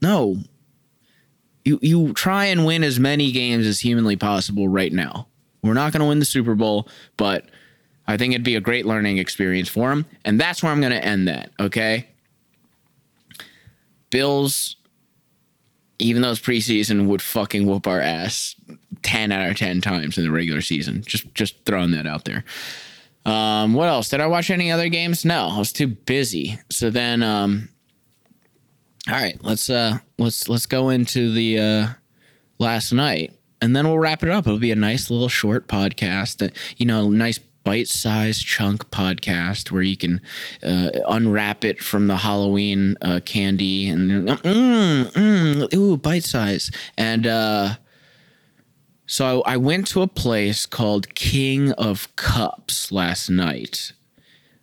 No. 0.00 0.36
You 1.64 1.78
you 1.80 2.12
try 2.12 2.46
and 2.46 2.66
win 2.66 2.82
as 2.82 2.98
many 2.98 3.30
games 3.30 3.66
as 3.66 3.80
humanly 3.80 4.16
possible 4.16 4.68
right 4.68 4.92
now. 4.92 5.28
We're 5.62 5.74
not 5.74 5.92
going 5.92 6.00
to 6.00 6.08
win 6.08 6.18
the 6.18 6.24
Super 6.24 6.56
Bowl, 6.56 6.88
but 7.16 7.46
I 8.08 8.16
think 8.16 8.34
it'd 8.34 8.44
be 8.44 8.56
a 8.56 8.60
great 8.60 8.84
learning 8.84 9.18
experience 9.18 9.68
for 9.68 9.92
him, 9.92 10.06
and 10.24 10.40
that's 10.40 10.62
where 10.62 10.72
I'm 10.72 10.80
going 10.80 10.92
to 10.92 11.04
end 11.04 11.28
that, 11.28 11.52
okay? 11.60 12.08
Bills, 14.10 14.76
even 16.00 16.20
though 16.22 16.32
it's 16.32 16.40
preseason, 16.40 17.06
would 17.06 17.22
fucking 17.22 17.64
whoop 17.64 17.86
our 17.86 18.00
ass 18.00 18.56
ten 19.02 19.30
out 19.30 19.48
of 19.48 19.56
ten 19.56 19.80
times 19.80 20.18
in 20.18 20.24
the 20.24 20.32
regular 20.32 20.60
season. 20.60 21.02
Just 21.02 21.32
just 21.34 21.64
throwing 21.64 21.92
that 21.92 22.06
out 22.06 22.24
there. 22.24 22.44
Um, 23.24 23.74
what 23.74 23.88
else? 23.88 24.08
Did 24.08 24.20
I 24.20 24.26
watch 24.26 24.50
any 24.50 24.72
other 24.72 24.88
games? 24.88 25.24
No, 25.24 25.48
I 25.48 25.58
was 25.58 25.72
too 25.72 25.86
busy. 25.88 26.58
So 26.70 26.90
then, 26.90 27.22
um, 27.22 27.68
all 29.08 29.14
right, 29.14 29.38
let's 29.42 29.70
uh, 29.70 29.98
let's 30.18 30.48
let's 30.48 30.66
go 30.66 30.88
into 30.88 31.32
the 31.32 31.58
uh, 31.58 31.86
last 32.58 32.92
night, 32.92 33.32
and 33.60 33.74
then 33.76 33.86
we'll 33.86 33.98
wrap 33.98 34.22
it 34.22 34.30
up. 34.30 34.46
It'll 34.46 34.58
be 34.58 34.72
a 34.72 34.76
nice 34.76 35.10
little 35.10 35.28
short 35.28 35.68
podcast. 35.68 36.38
That 36.38 36.56
you 36.76 36.86
know, 36.86 37.10
nice 37.10 37.38
bite-sized 37.64 38.44
chunk 38.44 38.90
podcast 38.90 39.70
where 39.70 39.82
you 39.82 39.96
can 39.96 40.20
uh, 40.64 40.90
unwrap 41.08 41.64
it 41.64 41.80
from 41.80 42.08
the 42.08 42.16
Halloween 42.16 42.96
uh, 43.02 43.20
candy 43.24 43.88
and 43.88 44.28
mm, 44.28 45.04
mm, 45.12 45.74
ooh 45.74 45.96
bite 45.96 46.24
size 46.24 46.70
and 46.98 47.26
uh, 47.26 47.74
so 49.12 49.42
I 49.42 49.58
went 49.58 49.86
to 49.88 50.00
a 50.00 50.06
place 50.06 50.64
called 50.64 51.14
King 51.14 51.72
of 51.72 52.14
Cups 52.16 52.90
last 52.90 53.28
night 53.28 53.92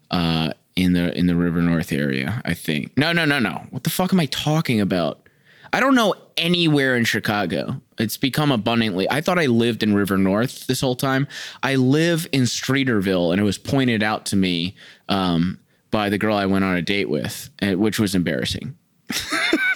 uh, 0.09 0.53
in 0.75 0.93
the 0.93 1.15
in 1.15 1.27
the 1.27 1.35
River 1.35 1.61
North 1.61 1.91
area 1.91 2.41
I 2.43 2.55
think 2.55 2.97
no 2.97 3.11
no 3.11 3.25
no 3.25 3.37
no 3.37 3.67
what 3.69 3.83
the 3.83 3.91
fuck 3.91 4.11
am 4.11 4.19
I 4.19 4.25
talking 4.25 4.81
about 4.81 5.29
I 5.71 5.79
don't 5.79 5.93
know 5.93 6.15
anywhere 6.35 6.95
in 6.95 7.05
Chicago. 7.05 7.79
It's 7.99 8.17
become 8.17 8.51
abundantly. 8.51 9.07
I 9.11 9.21
thought 9.21 9.37
I 9.37 9.45
lived 9.45 9.83
in 9.83 9.93
River 9.93 10.17
North 10.17 10.65
this 10.65 10.81
whole 10.81 10.95
time. 10.95 11.27
I 11.61 11.75
live 11.75 12.27
in 12.31 12.43
Streeterville, 12.43 13.31
and 13.31 13.39
it 13.39 13.43
was 13.43 13.59
pointed 13.59 14.01
out 14.01 14.25
to 14.27 14.35
me 14.35 14.75
um, 15.09 15.59
by 15.91 16.09
the 16.09 16.17
girl 16.17 16.35
I 16.35 16.47
went 16.47 16.65
on 16.65 16.75
a 16.75 16.81
date 16.81 17.07
with, 17.07 17.51
which 17.61 17.99
was 17.99 18.15
embarrassing. 18.15 18.75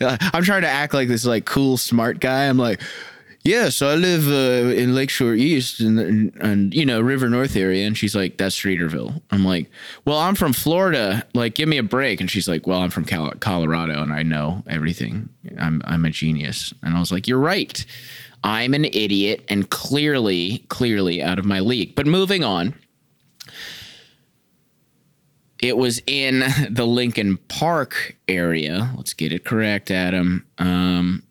I'm 0.00 0.42
trying 0.42 0.62
to 0.62 0.68
act 0.68 0.94
like 0.94 1.08
this 1.08 1.24
like 1.24 1.44
cool 1.44 1.76
smart 1.76 2.20
guy. 2.20 2.46
I'm 2.46 2.58
like, 2.58 2.80
yeah, 3.44 3.68
so 3.68 3.90
I 3.90 3.96
live 3.96 4.26
uh, 4.26 4.72
in 4.74 4.94
Lakeshore 4.94 5.34
East 5.34 5.80
and, 5.80 5.98
and, 6.40 6.72
you 6.72 6.86
know 6.86 7.02
River 7.02 7.28
North 7.28 7.56
area, 7.56 7.86
and 7.86 7.96
she's 7.96 8.16
like, 8.16 8.38
that's 8.38 8.58
Streeterville. 8.58 9.20
I'm 9.30 9.44
like, 9.44 9.70
well, 10.06 10.16
I'm 10.18 10.34
from 10.34 10.54
Florida. 10.54 11.26
Like, 11.34 11.54
give 11.54 11.68
me 11.68 11.76
a 11.76 11.82
break. 11.82 12.22
And 12.22 12.30
she's 12.30 12.48
like, 12.48 12.66
well, 12.66 12.80
I'm 12.80 12.88
from 12.88 13.04
Cal- 13.04 13.34
Colorado, 13.40 14.02
and 14.02 14.14
I 14.14 14.22
know 14.22 14.62
everything. 14.66 15.28
I'm 15.58 15.82
I'm 15.84 16.06
a 16.06 16.10
genius. 16.10 16.72
And 16.82 16.96
I 16.96 17.00
was 17.00 17.12
like, 17.12 17.28
you're 17.28 17.38
right. 17.38 17.84
I'm 18.44 18.72
an 18.72 18.86
idiot 18.86 19.44
and 19.48 19.68
clearly, 19.68 20.64
clearly 20.68 21.22
out 21.22 21.38
of 21.38 21.44
my 21.44 21.60
league. 21.60 21.94
But 21.94 22.06
moving 22.06 22.44
on. 22.44 22.74
It 25.64 25.78
was 25.78 26.02
in 26.06 26.44
the 26.70 26.86
Lincoln 26.86 27.38
Park 27.48 28.16
area. 28.28 28.92
Let's 28.96 29.14
get 29.14 29.32
it 29.32 29.46
correct, 29.46 29.90
Adam. 29.90 30.46
Um, 30.58 31.22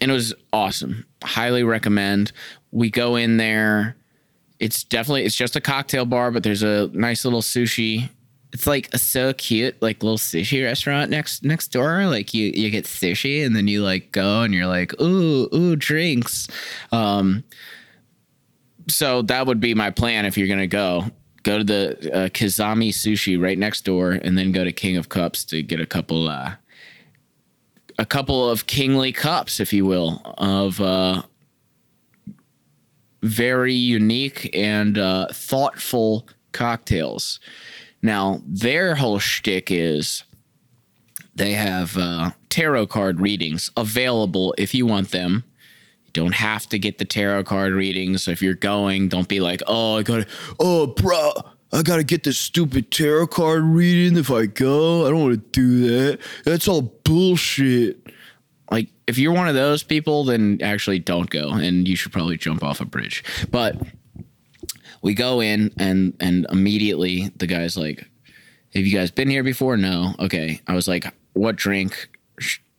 and 0.00 0.10
it 0.10 0.14
was 0.14 0.32
awesome. 0.50 1.04
Highly 1.22 1.62
recommend. 1.62 2.32
We 2.72 2.90
go 2.90 3.16
in 3.16 3.36
there. 3.36 3.96
It's 4.58 4.82
definitely 4.82 5.24
it's 5.24 5.36
just 5.36 5.56
a 5.56 5.60
cocktail 5.60 6.06
bar, 6.06 6.30
but 6.30 6.42
there's 6.42 6.62
a 6.62 6.88
nice 6.94 7.24
little 7.24 7.42
sushi 7.42 8.08
it's 8.54 8.68
like 8.68 8.88
a 8.94 8.98
so 8.98 9.32
cute, 9.32 9.82
like 9.82 10.00
little 10.02 10.16
sushi 10.16 10.64
restaurant 10.64 11.10
next 11.10 11.44
next 11.44 11.68
door. 11.68 12.06
Like 12.06 12.32
you 12.32 12.52
you 12.54 12.70
get 12.70 12.84
sushi 12.84 13.44
and 13.44 13.54
then 13.54 13.66
you 13.66 13.82
like 13.82 14.12
go 14.12 14.42
and 14.42 14.54
you're 14.54 14.68
like, 14.68 14.98
ooh, 15.02 15.48
ooh, 15.52 15.76
drinks. 15.76 16.46
Um 16.92 17.42
so 18.88 19.22
that 19.22 19.48
would 19.48 19.60
be 19.60 19.74
my 19.74 19.90
plan 19.90 20.24
if 20.24 20.38
you're 20.38 20.48
gonna 20.48 20.68
go. 20.68 21.10
Go 21.44 21.58
to 21.58 21.64
the 21.64 22.12
uh, 22.12 22.28
Kizami 22.30 22.88
Sushi 22.88 23.40
right 23.40 23.58
next 23.58 23.84
door, 23.84 24.12
and 24.12 24.36
then 24.36 24.50
go 24.50 24.64
to 24.64 24.72
King 24.72 24.96
of 24.96 25.08
Cups 25.08 25.44
to 25.44 25.62
get 25.62 25.80
a 25.80 25.86
couple, 25.86 26.28
uh, 26.28 26.54
a 27.98 28.06
couple 28.06 28.50
of 28.50 28.66
kingly 28.66 29.12
cups, 29.12 29.60
if 29.60 29.72
you 29.72 29.86
will, 29.86 30.20
of 30.38 30.80
uh, 30.80 31.22
very 33.22 33.74
unique 33.74 34.50
and 34.52 34.98
uh, 34.98 35.28
thoughtful 35.32 36.26
cocktails. 36.52 37.40
Now, 38.02 38.42
their 38.46 38.96
whole 38.96 39.18
shtick 39.18 39.70
is 39.70 40.24
they 41.34 41.52
have 41.52 41.96
uh, 41.96 42.30
tarot 42.48 42.86
card 42.88 43.20
readings 43.20 43.70
available 43.76 44.54
if 44.58 44.74
you 44.74 44.86
want 44.86 45.10
them. 45.10 45.44
Don't 46.14 46.34
have 46.34 46.66
to 46.70 46.78
get 46.78 46.96
the 46.96 47.04
tarot 47.04 47.44
card 47.44 47.74
readings. 47.74 48.22
So 48.22 48.30
if 48.30 48.40
you're 48.40 48.54
going, 48.54 49.08
don't 49.08 49.28
be 49.28 49.40
like, 49.40 49.60
oh, 49.66 49.98
I 49.98 50.02
gotta, 50.02 50.26
oh, 50.58 50.86
bro, 50.86 51.32
I 51.72 51.82
gotta 51.82 52.04
get 52.04 52.24
this 52.24 52.38
stupid 52.38 52.90
tarot 52.90 53.26
card 53.26 53.62
reading 53.64 54.16
if 54.16 54.30
I 54.30 54.46
go. 54.46 55.06
I 55.06 55.10
don't 55.10 55.20
want 55.20 55.34
to 55.34 55.50
do 55.50 55.88
that. 55.88 56.20
That's 56.44 56.66
all 56.66 56.82
bullshit. 56.82 58.06
Like, 58.70 58.88
if 59.06 59.18
you're 59.18 59.34
one 59.34 59.48
of 59.48 59.54
those 59.54 59.82
people, 59.82 60.24
then 60.24 60.60
actually 60.62 61.00
don't 61.00 61.28
go, 61.28 61.50
and 61.50 61.86
you 61.86 61.96
should 61.96 62.12
probably 62.12 62.38
jump 62.38 62.64
off 62.64 62.80
a 62.80 62.86
bridge. 62.86 63.22
But 63.50 63.76
we 65.04 65.12
go 65.12 65.40
in 65.40 65.70
and 65.78 66.16
and 66.18 66.46
immediately 66.50 67.30
the 67.36 67.46
guy's 67.46 67.76
like 67.76 68.08
have 68.74 68.86
you 68.86 68.96
guys 68.96 69.10
been 69.10 69.28
here 69.28 69.44
before 69.44 69.76
no 69.76 70.14
okay 70.18 70.60
i 70.66 70.74
was 70.74 70.88
like 70.88 71.06
what 71.34 71.56
drink 71.56 72.08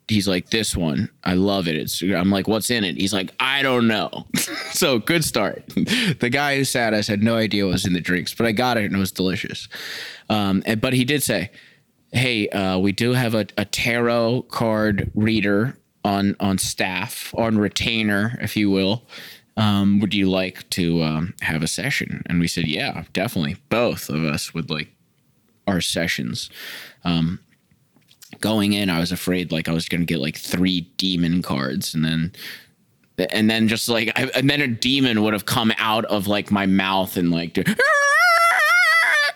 he's 0.08 0.28
like 0.28 0.50
this 0.50 0.76
one 0.76 1.10
i 1.24 1.34
love 1.34 1.68
it 1.68 1.76
it's 1.76 2.02
i'm 2.02 2.30
like 2.30 2.48
what's 2.48 2.70
in 2.70 2.84
it 2.84 2.96
he's 2.96 3.14
like 3.14 3.34
i 3.40 3.62
don't 3.62 3.88
know 3.88 4.26
so 4.72 5.00
good 5.00 5.24
start 5.24 5.64
the 6.20 6.30
guy 6.32 6.56
who 6.56 6.64
sat 6.64 6.94
us 6.94 7.08
had 7.08 7.24
no 7.24 7.36
idea 7.36 7.66
what 7.66 7.74
was 7.74 7.86
in 7.86 7.94
the 7.94 8.02
drinks 8.02 8.34
but 8.34 8.46
i 8.46 8.52
got 8.52 8.78
it 8.78 8.86
and 8.86 8.96
it 8.96 9.00
was 9.00 9.12
delicious 9.12 9.68
um, 10.30 10.63
and, 10.65 10.82
but 10.82 10.94
he 10.94 11.04
did 11.04 11.24
say 11.24 11.52
hey 12.12 12.48
uh, 12.50 12.78
we 12.78 12.91
do 12.91 13.13
have 13.13 13.34
a, 13.34 13.46
a 13.58 13.65
tarot 13.65 14.44
card 14.50 15.12
reader 15.15 15.78
on 16.04 16.36
on 16.39 16.58
staff 16.58 17.34
on 17.38 17.58
retainer 17.58 18.38
if 18.41 18.56
you 18.56 18.70
will 18.70 19.08
um, 19.58 20.00
would 20.00 20.13
you 20.13 20.30
like 20.30 20.70
to 20.72 21.02
um, 21.04 21.34
have 21.41 21.63
a 21.63 21.68
session? 21.68 22.24
And 22.26 22.39
we 22.39 22.48
said, 22.48 22.68
yeah, 22.68 23.06
definitely. 23.13 23.58
Both 23.70 24.10
of 24.10 24.24
us 24.24 24.54
would 24.54 24.70
like 24.70 24.89
our 25.68 25.82
sessions. 25.82 26.50
Um, 27.04 27.39
going 28.41 28.74
in, 28.74 28.89
I 28.89 29.00
was 29.00 29.12
afraid 29.12 29.52
like 29.52 29.67
I 29.67 29.74
was 29.74 29.89
going 29.89 30.02
to 30.02 30.06
get 30.06 30.19
like 30.19 30.38
three 30.38 30.82
demon 30.98 31.41
cards 31.41 31.93
and 31.93 32.04
then 32.04 32.32
and 33.32 33.50
then 33.50 33.67
just 33.67 33.88
like 33.88 34.12
I, 34.15 34.30
and 34.36 34.50
then 34.50 34.62
a 34.62 34.67
demon 34.67 35.24
would 35.24 35.34
have 35.34 35.45
come 35.45 35.71
out 35.78 36.06
of 36.06 36.28
like 36.28 36.52
my 36.52 36.65
mouth 36.65 37.15
and 37.17 37.32
like 37.32 37.58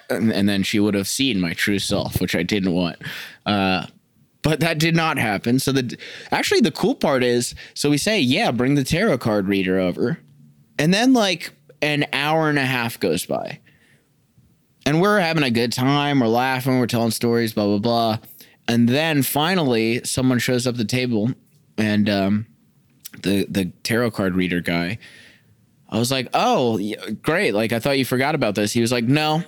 and, 0.09 0.31
and, 0.33 0.49
then 0.49 0.63
she 0.63 0.79
would 0.79 0.95
have 0.95 1.07
seen 1.07 1.39
my 1.39 1.53
true 1.53 1.79
self 1.79 2.19
which 2.19 2.35
i 2.35 2.43
didn't 2.43 2.73
want 2.73 2.97
uh, 3.45 3.85
but 4.41 4.62
that 4.62 4.79
did 4.79 4.95
not 4.95 5.17
happen. 5.17 5.59
So 5.59 5.71
the 5.71 5.97
actually 6.31 6.62
the 6.62 6.71
cool 6.71 6.95
part 6.95 7.23
is 7.23 7.55
so 7.73 7.89
we 7.89 7.97
say, 7.97 8.19
yeah, 8.19 8.51
bring 8.51 8.75
the 8.75 8.83
tarot 8.83 9.17
card 9.19 9.47
reader 9.47 9.79
over. 9.79 10.19
And 10.77 10.93
then 10.93 11.13
like 11.13 11.53
an 11.81 12.05
hour 12.13 12.49
and 12.49 12.57
a 12.57 12.65
half 12.65 12.99
goes 12.99 13.25
by. 13.25 13.59
And 14.85 15.01
we're 15.01 15.19
having 15.19 15.43
a 15.43 15.51
good 15.51 15.73
time, 15.73 16.21
we're 16.21 16.27
laughing, 16.27 16.79
we're 16.79 16.88
telling 16.88 17.12
stories, 17.12 17.53
blah 17.53 17.65
blah 17.65 17.79
blah. 17.79 18.17
And 18.69 18.88
then 18.88 19.23
finally 19.23 20.01
someone 20.05 20.39
shows 20.39 20.65
up 20.65 20.75
the 20.75 20.86
table 20.86 21.34
and 21.77 22.10
um, 22.10 22.45
the 23.23 23.45
the 23.49 23.65
tarot 23.84 24.12
card 24.12 24.36
reader 24.36 24.62
guy 24.62 24.99
I 25.89 25.97
was 25.97 26.12
like, 26.12 26.29
"Oh, 26.34 26.79
great. 27.21 27.53
Like 27.53 27.73
I 27.73 27.79
thought 27.79 27.97
you 27.97 28.05
forgot 28.05 28.36
about 28.36 28.55
this." 28.55 28.71
He 28.71 28.82
was 28.82 28.91
like, 28.91 29.05
"No. 29.05 29.43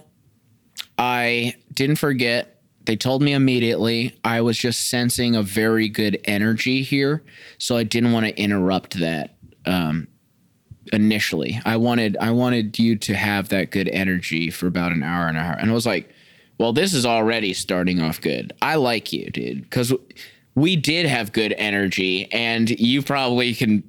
I 0.97 1.55
didn't 1.73 1.95
forget 1.97 2.61
they 2.85 2.95
told 2.95 3.21
me 3.21 3.33
immediately. 3.33 4.19
I 4.23 4.41
was 4.41 4.57
just 4.57 4.89
sensing 4.89 5.35
a 5.35 5.43
very 5.43 5.87
good 5.87 6.19
energy 6.25 6.81
here, 6.81 7.23
so 7.59 7.77
I 7.77 7.83
didn't 7.83 8.11
want 8.11 8.25
to 8.25 8.37
interrupt 8.39 8.99
that. 8.99 9.35
Um, 9.65 10.07
initially, 10.91 11.61
I 11.63 11.77
wanted 11.77 12.17
I 12.17 12.31
wanted 12.31 12.79
you 12.79 12.95
to 12.97 13.13
have 13.13 13.49
that 13.49 13.69
good 13.69 13.87
energy 13.89 14.49
for 14.49 14.67
about 14.67 14.91
an 14.91 15.03
hour 15.03 15.27
and 15.27 15.37
a 15.37 15.41
half, 15.41 15.59
and 15.59 15.69
I 15.69 15.73
was 15.73 15.85
like, 15.85 16.09
"Well, 16.61 16.73
this 16.73 16.93
is 16.93 17.05
already 17.05 17.53
starting 17.53 17.99
off 17.99 18.21
good. 18.21 18.53
I 18.61 18.75
like 18.75 19.11
you, 19.11 19.31
dude, 19.31 19.63
because 19.63 19.91
we 20.53 20.75
did 20.75 21.07
have 21.07 21.31
good 21.31 21.55
energy, 21.57 22.31
and 22.31 22.69
you 22.69 23.01
probably 23.01 23.55
can." 23.55 23.83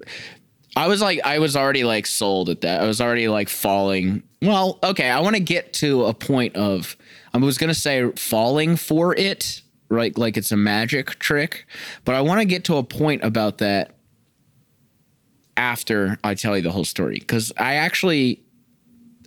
I 0.74 0.86
was 0.86 1.02
like, 1.02 1.20
I 1.22 1.38
was 1.38 1.54
already 1.54 1.84
like 1.84 2.06
sold 2.06 2.48
at 2.48 2.62
that. 2.62 2.80
I 2.80 2.86
was 2.86 3.00
already 3.00 3.28
like 3.28 3.50
falling. 3.50 4.22
Well, 4.40 4.78
okay, 4.82 5.10
I 5.10 5.20
want 5.20 5.36
to 5.36 5.42
get 5.42 5.74
to 5.74 6.06
a 6.06 6.14
point 6.14 6.56
of 6.56 6.96
I 7.34 7.38
was 7.38 7.58
gonna 7.58 7.74
say 7.74 8.10
falling 8.12 8.76
for 8.76 9.14
it, 9.14 9.60
right? 9.90 10.16
Like 10.16 10.38
it's 10.38 10.50
a 10.50 10.56
magic 10.56 11.18
trick, 11.18 11.66
but 12.06 12.14
I 12.14 12.22
want 12.22 12.40
to 12.40 12.46
get 12.46 12.64
to 12.64 12.76
a 12.76 12.82
point 12.82 13.22
about 13.22 13.58
that 13.58 13.94
after 15.58 16.18
I 16.24 16.34
tell 16.34 16.56
you 16.56 16.62
the 16.62 16.70
whole 16.70 16.84
story 16.84 17.18
because 17.18 17.52
I 17.58 17.74
actually 17.74 18.42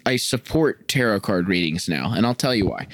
I 0.06 0.18
support 0.18 0.88
tarot 0.88 1.22
card 1.22 1.48
readings 1.48 1.90
now, 1.90 2.14
and 2.14 2.26
I'll 2.26 2.36
tell 2.36 2.56
you 2.56 2.68
why. 2.68 2.88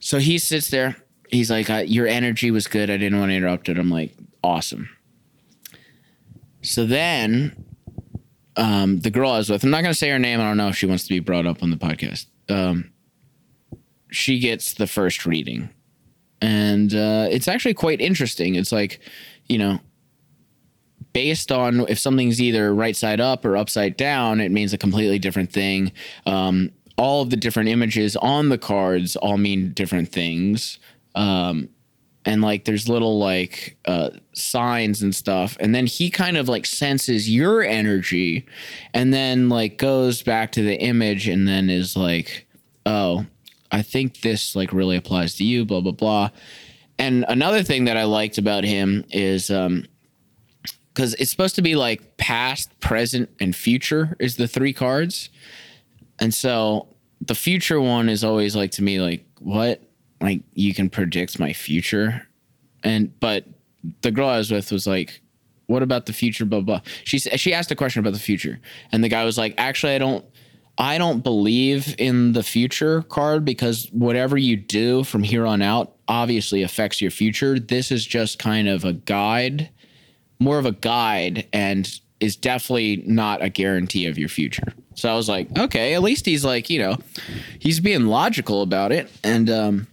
So 0.00 0.18
he 0.18 0.38
sits 0.38 0.70
there. 0.70 0.96
He's 1.30 1.50
like, 1.50 1.68
"Your 1.90 2.06
energy 2.06 2.50
was 2.50 2.66
good. 2.66 2.90
I 2.90 2.96
didn't 2.96 3.18
want 3.18 3.30
to 3.30 3.36
interrupt 3.36 3.68
it." 3.68 3.78
I'm 3.78 3.90
like, 3.90 4.14
"Awesome." 4.42 4.88
So 6.62 6.86
then, 6.86 7.64
um, 8.56 9.00
the 9.00 9.10
girl 9.10 9.30
I 9.30 9.38
was 9.38 9.50
with, 9.50 9.62
I'm 9.62 9.70
not 9.70 9.82
going 9.82 9.92
to 9.92 9.98
say 9.98 10.10
her 10.10 10.18
name. 10.18 10.40
I 10.40 10.44
don't 10.44 10.56
know 10.56 10.68
if 10.68 10.76
she 10.76 10.86
wants 10.86 11.04
to 11.04 11.10
be 11.10 11.20
brought 11.20 11.46
up 11.46 11.62
on 11.62 11.70
the 11.70 11.76
podcast. 11.76 12.26
Um, 12.48 12.90
she 14.10 14.38
gets 14.38 14.74
the 14.74 14.86
first 14.86 15.26
reading. 15.26 15.70
And 16.40 16.94
uh, 16.94 17.28
it's 17.30 17.48
actually 17.48 17.74
quite 17.74 18.00
interesting. 18.00 18.54
It's 18.54 18.72
like, 18.72 19.00
you 19.48 19.58
know, 19.58 19.80
based 21.12 21.50
on 21.50 21.80
if 21.88 21.98
something's 21.98 22.40
either 22.40 22.74
right 22.74 22.96
side 22.96 23.20
up 23.20 23.44
or 23.44 23.56
upside 23.56 23.96
down, 23.96 24.40
it 24.40 24.50
means 24.50 24.72
a 24.72 24.78
completely 24.78 25.18
different 25.18 25.52
thing. 25.52 25.92
Um, 26.26 26.70
all 26.96 27.22
of 27.22 27.30
the 27.30 27.36
different 27.36 27.68
images 27.68 28.16
on 28.16 28.48
the 28.48 28.58
cards 28.58 29.16
all 29.16 29.38
mean 29.38 29.72
different 29.72 30.10
things. 30.10 30.78
Um, 31.14 31.68
and 32.24 32.42
like 32.42 32.64
there's 32.64 32.88
little 32.88 33.18
like 33.18 33.78
uh, 33.86 34.10
signs 34.34 35.02
and 35.02 35.14
stuff 35.14 35.56
and 35.60 35.74
then 35.74 35.86
he 35.86 36.10
kind 36.10 36.36
of 36.36 36.48
like 36.48 36.66
senses 36.66 37.30
your 37.30 37.62
energy 37.62 38.44
and 38.92 39.14
then 39.14 39.48
like 39.48 39.78
goes 39.78 40.22
back 40.22 40.52
to 40.52 40.62
the 40.62 40.76
image 40.78 41.26
and 41.26 41.48
then 41.48 41.70
is 41.70 41.96
like 41.96 42.46
oh 42.84 43.24
I 43.70 43.82
think 43.82 44.20
this 44.20 44.56
like 44.56 44.72
really 44.72 44.96
applies 44.96 45.34
to 45.36 45.44
you, 45.44 45.64
blah 45.64 45.80
blah 45.80 45.92
blah. 45.92 46.30
And 46.98 47.24
another 47.28 47.62
thing 47.62 47.84
that 47.84 47.96
I 47.96 48.04
liked 48.04 48.38
about 48.38 48.64
him 48.64 49.04
is 49.10 49.50
um 49.50 49.86
because 50.98 51.14
it's 51.14 51.30
supposed 51.30 51.54
to 51.54 51.62
be 51.62 51.76
like 51.76 52.16
past, 52.16 52.80
present, 52.80 53.30
and 53.38 53.54
future 53.54 54.16
is 54.18 54.34
the 54.34 54.48
three 54.48 54.72
cards. 54.72 55.30
And 56.18 56.34
so 56.34 56.88
the 57.20 57.36
future 57.36 57.80
one 57.80 58.08
is 58.08 58.24
always 58.24 58.56
like 58.56 58.72
to 58.72 58.82
me 58.82 59.00
like 59.00 59.24
what? 59.38 59.80
Like 60.20 60.40
you 60.54 60.74
can 60.74 60.90
predict 60.90 61.38
my 61.38 61.52
future. 61.52 62.26
And 62.82 63.12
but 63.20 63.44
the 64.00 64.10
girl 64.10 64.28
I 64.28 64.38
was 64.38 64.50
with 64.50 64.72
was 64.72 64.88
like, 64.88 65.22
what 65.66 65.84
about 65.84 66.06
the 66.06 66.12
future? 66.12 66.44
Blah 66.44 66.62
blah. 66.62 66.80
She 67.04 67.20
she 67.20 67.54
asked 67.54 67.70
a 67.70 67.76
question 67.76 68.00
about 68.00 68.14
the 68.14 68.18
future, 68.18 68.58
and 68.90 69.04
the 69.04 69.08
guy 69.08 69.24
was 69.24 69.38
like, 69.38 69.54
actually, 69.56 69.94
I 69.94 69.98
don't. 69.98 70.24
I 70.80 70.96
don't 70.96 71.24
believe 71.24 71.96
in 71.98 72.34
the 72.34 72.44
future 72.44 73.02
card 73.02 73.44
because 73.44 73.88
whatever 73.90 74.36
you 74.36 74.56
do 74.56 75.02
from 75.02 75.24
here 75.24 75.44
on 75.44 75.60
out 75.60 75.96
obviously 76.06 76.62
affects 76.62 77.00
your 77.00 77.10
future. 77.10 77.58
This 77.58 77.90
is 77.90 78.06
just 78.06 78.38
kind 78.38 78.68
of 78.68 78.84
a 78.84 78.92
guide, 78.92 79.70
more 80.38 80.58
of 80.58 80.66
a 80.66 80.72
guide, 80.72 81.46
and 81.52 82.00
is 82.20 82.36
definitely 82.36 83.02
not 83.06 83.42
a 83.42 83.48
guarantee 83.48 84.06
of 84.06 84.18
your 84.18 84.28
future. 84.28 84.74
So 84.94 85.08
I 85.08 85.14
was 85.14 85.28
like, 85.28 85.56
okay, 85.56 85.94
at 85.94 86.02
least 86.02 86.26
he's 86.26 86.44
like, 86.44 86.68
you 86.68 86.80
know, 86.80 86.96
he's 87.58 87.78
being 87.78 88.06
logical 88.06 88.62
about 88.62 88.90
it. 88.90 89.10
And 89.22 89.48
um, 89.48 89.86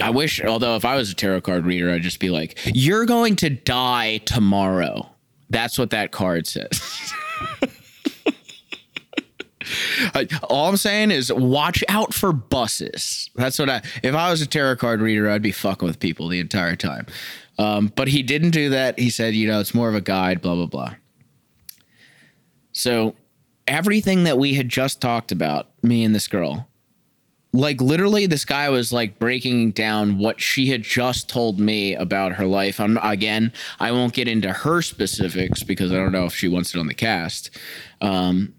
I 0.00 0.10
wish, 0.10 0.42
although 0.42 0.74
if 0.74 0.84
I 0.84 0.96
was 0.96 1.10
a 1.10 1.14
tarot 1.14 1.42
card 1.42 1.64
reader, 1.64 1.92
I'd 1.92 2.02
just 2.02 2.18
be 2.18 2.30
like, 2.30 2.58
you're 2.66 3.06
going 3.06 3.36
to 3.36 3.50
die 3.50 4.18
tomorrow. 4.18 5.08
That's 5.50 5.78
what 5.78 5.90
that 5.90 6.10
card 6.10 6.46
says. 6.46 7.12
all 10.48 10.68
I'm 10.68 10.76
saying 10.76 11.10
is 11.10 11.32
watch 11.32 11.82
out 11.88 12.14
for 12.14 12.32
buses. 12.32 13.30
That's 13.34 13.58
what 13.58 13.70
I. 13.70 13.82
If 14.02 14.14
I 14.14 14.30
was 14.30 14.42
a 14.42 14.46
tarot 14.46 14.76
card 14.76 15.00
reader, 15.00 15.30
I'd 15.30 15.42
be 15.42 15.52
fucking 15.52 15.86
with 15.86 16.00
people 16.00 16.28
the 16.28 16.40
entire 16.40 16.76
time. 16.76 17.06
Um, 17.58 17.92
but 17.94 18.08
he 18.08 18.22
didn't 18.22 18.50
do 18.50 18.70
that. 18.70 18.98
He 18.98 19.10
said, 19.10 19.34
you 19.34 19.48
know, 19.48 19.60
it's 19.60 19.74
more 19.74 19.88
of 19.88 19.94
a 19.94 20.00
guide. 20.00 20.40
Blah 20.40 20.54
blah 20.54 20.66
blah. 20.66 20.94
So 22.72 23.16
everything 23.66 24.24
that 24.24 24.38
we 24.38 24.54
had 24.54 24.68
just 24.68 25.00
talked 25.00 25.32
about, 25.32 25.68
me 25.82 26.04
and 26.04 26.14
this 26.14 26.28
girl, 26.28 26.68
like 27.52 27.80
literally 27.80 28.26
this 28.26 28.44
guy 28.44 28.68
was 28.68 28.92
like 28.92 29.18
breaking 29.18 29.70
down 29.72 30.18
what 30.18 30.40
she 30.40 30.68
had 30.68 30.82
just 30.82 31.28
told 31.28 31.58
me 31.58 31.94
about 31.94 32.32
her 32.32 32.46
life 32.46 32.78
i'm 32.78 32.98
again 32.98 33.52
i 33.80 33.90
won't 33.90 34.12
get 34.12 34.28
into 34.28 34.52
her 34.52 34.82
specifics 34.82 35.62
because 35.62 35.90
i 35.90 35.94
don't 35.94 36.12
know 36.12 36.26
if 36.26 36.34
she 36.34 36.48
wants 36.48 36.74
it 36.74 36.78
on 36.78 36.86
the 36.86 36.94
cast 36.94 37.50
um 38.00 38.54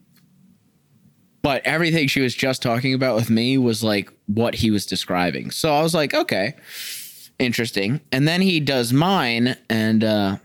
but 1.41 1.61
everything 1.65 2.07
she 2.07 2.19
was 2.19 2.33
just 2.33 2.61
talking 2.61 2.93
about 2.93 3.15
with 3.15 3.29
me 3.29 3.57
was 3.57 3.83
like 3.83 4.11
what 4.25 4.55
he 4.55 4.71
was 4.71 4.85
describing 4.85 5.51
so 5.51 5.73
i 5.73 5.81
was 5.81 5.93
like 5.93 6.13
okay 6.13 6.55
interesting 7.39 8.01
and 8.11 8.27
then 8.27 8.41
he 8.41 8.59
does 8.59 8.93
mine 8.93 9.55
and 9.69 10.03
uh 10.03 10.37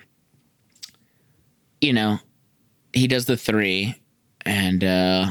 you 1.80 1.92
know 1.92 2.18
he 2.92 3.06
does 3.06 3.26
the 3.26 3.36
three 3.36 3.94
and 4.46 4.84
uh 4.84 5.30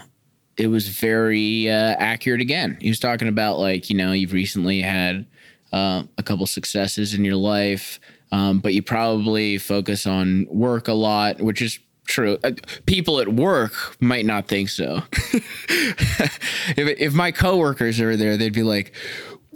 it 0.58 0.67
was 0.67 0.88
very 0.88 1.69
uh, 1.69 1.95
accurate 1.97 2.41
again. 2.41 2.78
He 2.80 2.89
was 2.89 2.99
talking 2.99 3.28
about 3.28 3.60
like, 3.60 3.89
you 3.89 3.97
know, 3.97 4.12
you've 4.12 4.34
recently 4.34 4.82
had 4.82 5.26
uh, 5.71 6.04
a 6.17 6.23
couple 6.23 6.45
successes 6.45 7.13
in 7.13 7.26
your 7.26 7.36
life, 7.36 7.99
um, 8.32 8.60
but 8.60 8.73
you 8.73 8.84
probably 8.84 9.58
focus 9.58 10.06
on 10.06 10.47
work 10.49 10.88
a 10.88 10.93
lot, 10.93 11.41
which 11.41 11.62
is 11.62 11.80
true. 12.06 12.38
Uh, 12.43 12.52
people 12.86 13.19
at 13.19 13.30
work 13.30 13.95
might 13.99 14.26
not 14.26 14.47
think 14.47 14.69
so. 14.69 15.02
if, 15.23 16.99
if 16.99 17.13
my 17.13 17.32
coworkers 17.32 17.99
are 17.99 18.15
there, 18.15 18.38
they'd 18.38 18.54
be 18.54 18.63
like, 18.63 18.93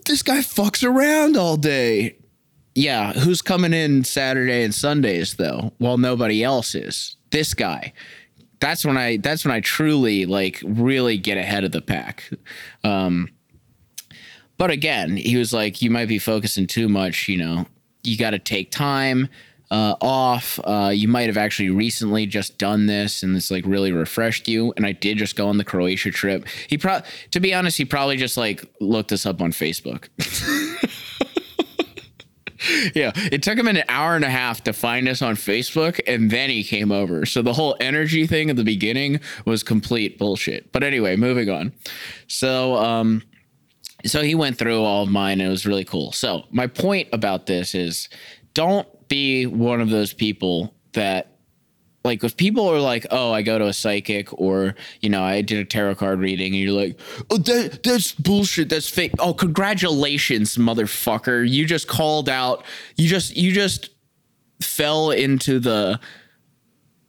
this 0.07 0.23
guy 0.23 0.39
fucks 0.39 0.83
around 0.83 1.37
all 1.37 1.57
day. 1.57 2.17
Yeah, 2.75 3.13
who's 3.13 3.41
coming 3.41 3.73
in 3.73 4.03
Saturday 4.03 4.63
and 4.63 4.73
Sundays 4.73 5.35
though? 5.35 5.73
While 5.77 5.97
nobody 5.97 6.43
else 6.43 6.75
is. 6.75 7.15
This 7.29 7.53
guy 7.53 7.93
that's 8.59 8.85
when 8.85 8.97
I 8.97 9.17
that's 9.17 9.45
when 9.45 9.53
I 9.53 9.59
truly 9.59 10.25
like 10.25 10.61
really 10.65 11.17
get 11.17 11.37
ahead 11.37 11.63
of 11.63 11.71
the 11.71 11.81
pack. 11.81 12.29
Um, 12.83 13.29
but 14.57 14.71
again, 14.71 15.15
he 15.15 15.37
was 15.37 15.53
like, 15.53 15.81
you 15.81 15.91
might 15.91 16.07
be 16.07 16.19
focusing 16.19 16.65
too 16.65 16.89
much. 16.89 17.27
You 17.27 17.37
know, 17.37 17.65
you 18.03 18.17
got 18.17 18.31
to 18.31 18.39
take 18.39 18.71
time 18.71 19.29
uh, 19.71 19.95
off. 20.01 20.59
Uh, 20.63 20.91
you 20.93 21.07
might 21.07 21.27
have 21.27 21.37
actually 21.37 21.69
recently 21.69 22.25
just 22.25 22.57
done 22.57 22.85
this, 22.85 23.23
and 23.23 23.35
this 23.35 23.51
like 23.51 23.65
really 23.65 23.91
refreshed 23.91 24.47
you. 24.47 24.73
And 24.77 24.85
I 24.85 24.91
did 24.91 25.17
just 25.17 25.35
go 25.35 25.47
on 25.47 25.57
the 25.57 25.65
Croatia 25.65 26.11
trip. 26.11 26.47
He 26.67 26.77
probably, 26.77 27.07
to 27.31 27.39
be 27.39 27.53
honest, 27.53 27.77
he 27.77 27.85
probably 27.85 28.17
just 28.17 28.37
like 28.37 28.65
looked 28.79 29.11
us 29.11 29.25
up 29.25 29.41
on 29.41 29.51
Facebook. 29.51 30.07
yeah, 32.95 33.11
it 33.15 33.43
took 33.43 33.57
him 33.57 33.67
an 33.67 33.83
hour 33.89 34.15
and 34.15 34.25
a 34.25 34.29
half 34.29 34.63
to 34.63 34.73
find 34.73 35.07
us 35.07 35.21
on 35.21 35.35
Facebook, 35.35 35.99
and 36.07 36.31
then 36.31 36.49
he 36.49 36.63
came 36.63 36.91
over. 36.91 37.25
So 37.25 37.41
the 37.41 37.53
whole 37.53 37.75
energy 37.79 38.25
thing 38.27 38.49
at 38.49 38.55
the 38.55 38.63
beginning 38.63 39.19
was 39.45 39.63
complete 39.63 40.17
bullshit. 40.17 40.71
But 40.71 40.83
anyway, 40.83 41.15
moving 41.15 41.49
on. 41.49 41.73
So, 42.27 42.75
um, 42.75 43.23
so 44.05 44.21
he 44.21 44.35
went 44.35 44.57
through 44.57 44.81
all 44.81 45.03
of 45.03 45.09
mine, 45.09 45.39
and 45.41 45.47
it 45.47 45.51
was 45.51 45.65
really 45.65 45.85
cool. 45.85 46.11
So 46.11 46.45
my 46.51 46.67
point 46.67 47.09
about 47.11 47.47
this 47.47 47.75
is, 47.75 48.09
don't 48.53 48.87
be 49.07 49.45
one 49.45 49.81
of 49.81 49.89
those 49.89 50.13
people 50.13 50.73
that 50.93 51.37
like 52.07 52.23
if 52.23 52.37
people 52.37 52.67
are 52.69 52.79
like, 52.79 53.05
"Oh, 53.11 53.31
I 53.33 53.41
go 53.41 53.59
to 53.59 53.67
a 53.67 53.73
psychic," 53.73 54.31
or 54.39 54.75
you 55.01 55.09
know, 55.09 55.21
I 55.21 55.41
did 55.41 55.59
a 55.59 55.65
tarot 55.65 55.95
card 55.95 56.19
reading, 56.19 56.53
and 56.53 56.63
you're 56.63 56.71
like, 56.71 56.99
"Oh, 57.29 57.37
that 57.37 57.83
that's 57.83 58.13
bullshit. 58.13 58.69
That's 58.69 58.89
fake." 58.89 59.11
Oh, 59.19 59.33
congratulations, 59.33 60.55
motherfucker! 60.55 61.47
You 61.47 61.65
just 61.65 61.87
called 61.87 62.29
out. 62.29 62.63
You 62.95 63.09
just 63.09 63.35
you 63.35 63.51
just 63.51 63.89
fell 64.61 65.11
into 65.11 65.59
the. 65.59 65.99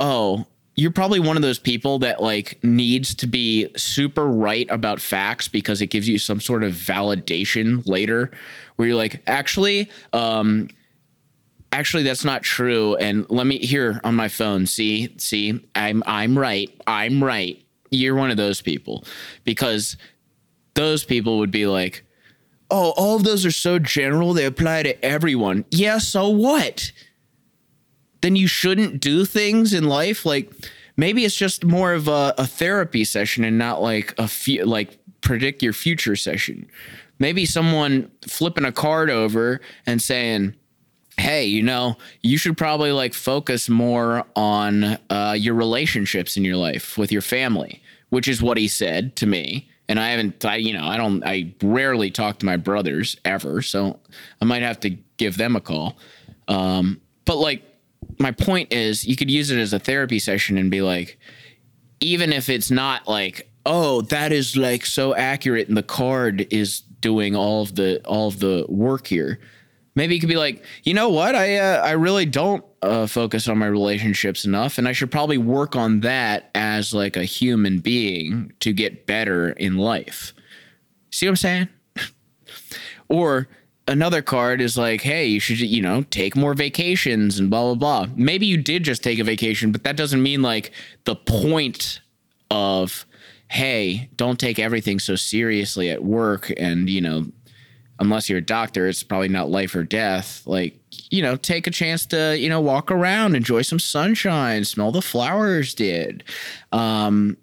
Oh, 0.00 0.46
you're 0.78 0.92
probably 0.92 1.18
one 1.18 1.36
of 1.36 1.42
those 1.42 1.58
people 1.58 1.98
that 2.00 2.22
like 2.22 2.58
needs 2.62 3.14
to 3.16 3.26
be 3.26 3.68
super 3.76 4.26
right 4.26 4.66
about 4.70 5.00
facts 5.00 5.48
because 5.48 5.80
it 5.80 5.88
gives 5.88 6.08
you 6.08 6.18
some 6.18 6.40
sort 6.40 6.62
of 6.62 6.72
validation 6.72 7.84
later 7.86 8.30
where 8.76 8.86
you're 8.86 8.96
like 8.96 9.20
actually 9.26 9.90
um 10.12 10.68
actually 11.72 12.02
that's 12.02 12.24
not 12.24 12.42
true. 12.42 12.96
And 12.96 13.26
let 13.30 13.46
me 13.46 13.58
here 13.58 14.00
on 14.04 14.14
my 14.14 14.28
phone 14.28 14.66
see 14.66 15.14
see 15.18 15.60
i'm 15.74 16.02
i'm 16.06 16.38
right 16.38 16.70
i'm 16.86 17.22
right. 17.22 17.62
You're 17.90 18.14
one 18.14 18.30
of 18.30 18.36
those 18.36 18.60
people. 18.60 19.04
Because 19.44 19.96
those 20.74 21.04
people 21.04 21.38
would 21.38 21.50
be 21.50 21.66
like 21.66 22.04
oh 22.70 22.92
all 22.96 23.16
of 23.16 23.24
those 23.24 23.46
are 23.46 23.50
so 23.50 23.78
general 23.78 24.32
they 24.34 24.44
apply 24.44 24.82
to 24.84 25.04
everyone. 25.04 25.64
Yeah 25.70 25.98
so 25.98 26.28
what? 26.28 26.92
Then 28.20 28.34
you 28.34 28.48
shouldn't 28.48 29.00
do 29.00 29.24
things 29.24 29.72
in 29.72 29.84
life? 29.84 30.26
Like 30.26 30.52
maybe 30.96 31.24
it's 31.24 31.36
just 31.36 31.64
more 31.64 31.92
of 31.92 32.08
a, 32.08 32.34
a 32.36 32.46
therapy 32.46 33.04
session 33.04 33.44
and 33.44 33.56
not 33.56 33.80
like 33.80 34.14
a 34.18 34.28
few 34.28 34.64
like 34.64 34.98
predict 35.20 35.62
your 35.62 35.72
future 35.72 36.16
session. 36.16 36.68
Maybe 37.18 37.46
someone 37.46 38.10
flipping 38.26 38.64
a 38.64 38.72
card 38.72 39.10
over 39.10 39.60
and 39.86 40.00
saying 40.00 40.54
hey, 41.18 41.44
you 41.44 41.62
know, 41.62 41.96
you 42.22 42.38
should 42.38 42.56
probably 42.56 42.92
like 42.92 43.12
focus 43.12 43.68
more 43.68 44.24
on 44.36 44.98
uh, 45.10 45.34
your 45.36 45.54
relationships 45.54 46.36
in 46.36 46.44
your 46.44 46.56
life 46.56 46.96
with 46.96 47.10
your 47.10 47.22
family, 47.22 47.82
which 48.10 48.28
is 48.28 48.40
what 48.40 48.56
he 48.56 48.68
said 48.68 49.16
to 49.16 49.26
me. 49.26 49.68
And 49.88 49.98
I 49.98 50.10
haven't, 50.10 50.44
I, 50.44 50.56
you 50.56 50.72
know, 50.72 50.84
I 50.86 50.96
don't, 50.96 51.24
I 51.24 51.52
rarely 51.62 52.10
talk 52.10 52.38
to 52.38 52.46
my 52.46 52.56
brothers 52.56 53.16
ever. 53.24 53.62
So 53.62 53.98
I 54.40 54.44
might 54.44 54.62
have 54.62 54.78
to 54.80 54.90
give 55.16 55.38
them 55.38 55.56
a 55.56 55.60
call. 55.60 55.96
Um, 56.46 57.00
but 57.24 57.36
like, 57.36 57.62
my 58.18 58.30
point 58.30 58.72
is, 58.72 59.04
you 59.04 59.16
could 59.16 59.30
use 59.30 59.50
it 59.50 59.58
as 59.58 59.72
a 59.72 59.78
therapy 59.78 60.18
session 60.18 60.56
and 60.56 60.70
be 60.70 60.82
like, 60.82 61.18
even 62.00 62.32
if 62.32 62.48
it's 62.48 62.70
not 62.70 63.08
like, 63.08 63.50
oh, 63.66 64.02
that 64.02 64.30
is 64.30 64.56
like 64.56 64.86
so 64.86 65.14
accurate 65.14 65.68
and 65.68 65.76
the 65.76 65.82
card 65.82 66.46
is 66.50 66.80
doing 67.00 67.34
all 67.34 67.62
of 67.62 67.74
the 67.74 68.00
all 68.04 68.28
of 68.28 68.40
the 68.40 68.66
work 68.68 69.06
here 69.06 69.38
Maybe 69.98 70.14
you 70.14 70.20
could 70.20 70.28
be 70.28 70.36
like, 70.36 70.64
you 70.84 70.94
know 70.94 71.08
what? 71.08 71.34
I 71.34 71.56
uh, 71.56 71.82
I 71.82 71.90
really 71.90 72.24
don't 72.24 72.64
uh, 72.82 73.08
focus 73.08 73.48
on 73.48 73.58
my 73.58 73.66
relationships 73.66 74.44
enough, 74.44 74.78
and 74.78 74.86
I 74.86 74.92
should 74.92 75.10
probably 75.10 75.38
work 75.38 75.74
on 75.74 76.02
that 76.02 76.50
as 76.54 76.94
like 76.94 77.16
a 77.16 77.24
human 77.24 77.80
being 77.80 78.52
to 78.60 78.72
get 78.72 79.06
better 79.06 79.50
in 79.50 79.76
life. 79.76 80.32
See 81.10 81.26
what 81.26 81.30
I'm 81.30 81.36
saying? 81.36 81.68
or 83.08 83.48
another 83.88 84.22
card 84.22 84.60
is 84.60 84.78
like, 84.78 85.00
hey, 85.00 85.26
you 85.26 85.40
should 85.40 85.58
you 85.58 85.82
know 85.82 86.02
take 86.02 86.36
more 86.36 86.54
vacations 86.54 87.40
and 87.40 87.50
blah 87.50 87.74
blah 87.74 88.04
blah. 88.04 88.14
Maybe 88.14 88.46
you 88.46 88.56
did 88.56 88.84
just 88.84 89.02
take 89.02 89.18
a 89.18 89.24
vacation, 89.24 89.72
but 89.72 89.82
that 89.82 89.96
doesn't 89.96 90.22
mean 90.22 90.42
like 90.42 90.70
the 91.06 91.16
point 91.16 92.02
of 92.52 93.04
hey, 93.50 94.10
don't 94.14 94.38
take 94.38 94.58
everything 94.58 94.98
so 95.00 95.16
seriously 95.16 95.90
at 95.90 96.04
work 96.04 96.52
and 96.56 96.88
you 96.88 97.00
know 97.00 97.26
unless 98.00 98.28
you're 98.28 98.38
a 98.38 98.42
doctor, 98.42 98.86
it's 98.86 99.02
probably 99.02 99.28
not 99.28 99.50
life 99.50 99.74
or 99.74 99.82
death. 99.82 100.42
Like, 100.46 100.78
you 101.10 101.22
know, 101.22 101.36
take 101.36 101.66
a 101.66 101.70
chance 101.70 102.06
to, 102.06 102.38
you 102.38 102.48
know, 102.48 102.60
walk 102.60 102.90
around, 102.90 103.34
enjoy 103.34 103.62
some 103.62 103.78
sunshine, 103.78 104.64
smell 104.64 104.92
the 104.92 105.02
flowers 105.02 105.74
did. 105.74 106.24
Um, 106.72 107.36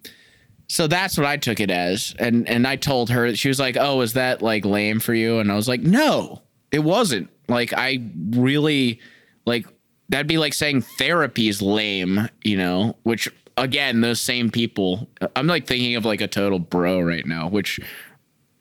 so 0.68 0.88
that's 0.88 1.18
what 1.18 1.28
I 1.28 1.38
took 1.38 1.60
it 1.60 1.70
as. 1.70 2.16
And 2.18 2.48
and 2.50 2.68
I 2.68 2.76
told 2.76 3.10
her 3.10 3.36
she 3.36 3.48
was 3.48 3.60
like, 3.60 3.78
"Oh, 3.80 4.02
is 4.02 4.14
that 4.14 4.42
like 4.42 4.66
lame 4.66 5.00
for 5.00 5.14
you?" 5.14 5.40
And 5.40 5.52
I 5.52 5.56
was 5.56 5.68
like, 5.68 5.82
"No, 5.82 6.42
it 6.72 6.80
wasn't. 6.80 7.30
Like 7.48 7.74
I 7.76 8.00
really 8.32 9.00
like 9.46 9.68
that'd 10.10 10.28
be 10.28 10.38
like 10.38 10.54
saying 10.54 10.82
therapy 10.82 11.48
is 11.48 11.62
lame, 11.62 12.30
you 12.44 12.58
know, 12.58 12.96
which 13.04 13.30
again, 13.58 14.02
those 14.02 14.20
same 14.20 14.50
people 14.50 15.08
I'm 15.36 15.48
like 15.48 15.68
thinking 15.68 15.96
of 15.96 16.06
like 16.06 16.22
a 16.22 16.28
total 16.28 16.60
bro 16.60 17.00
right 17.00 17.26
now, 17.26 17.48
which 17.48 17.80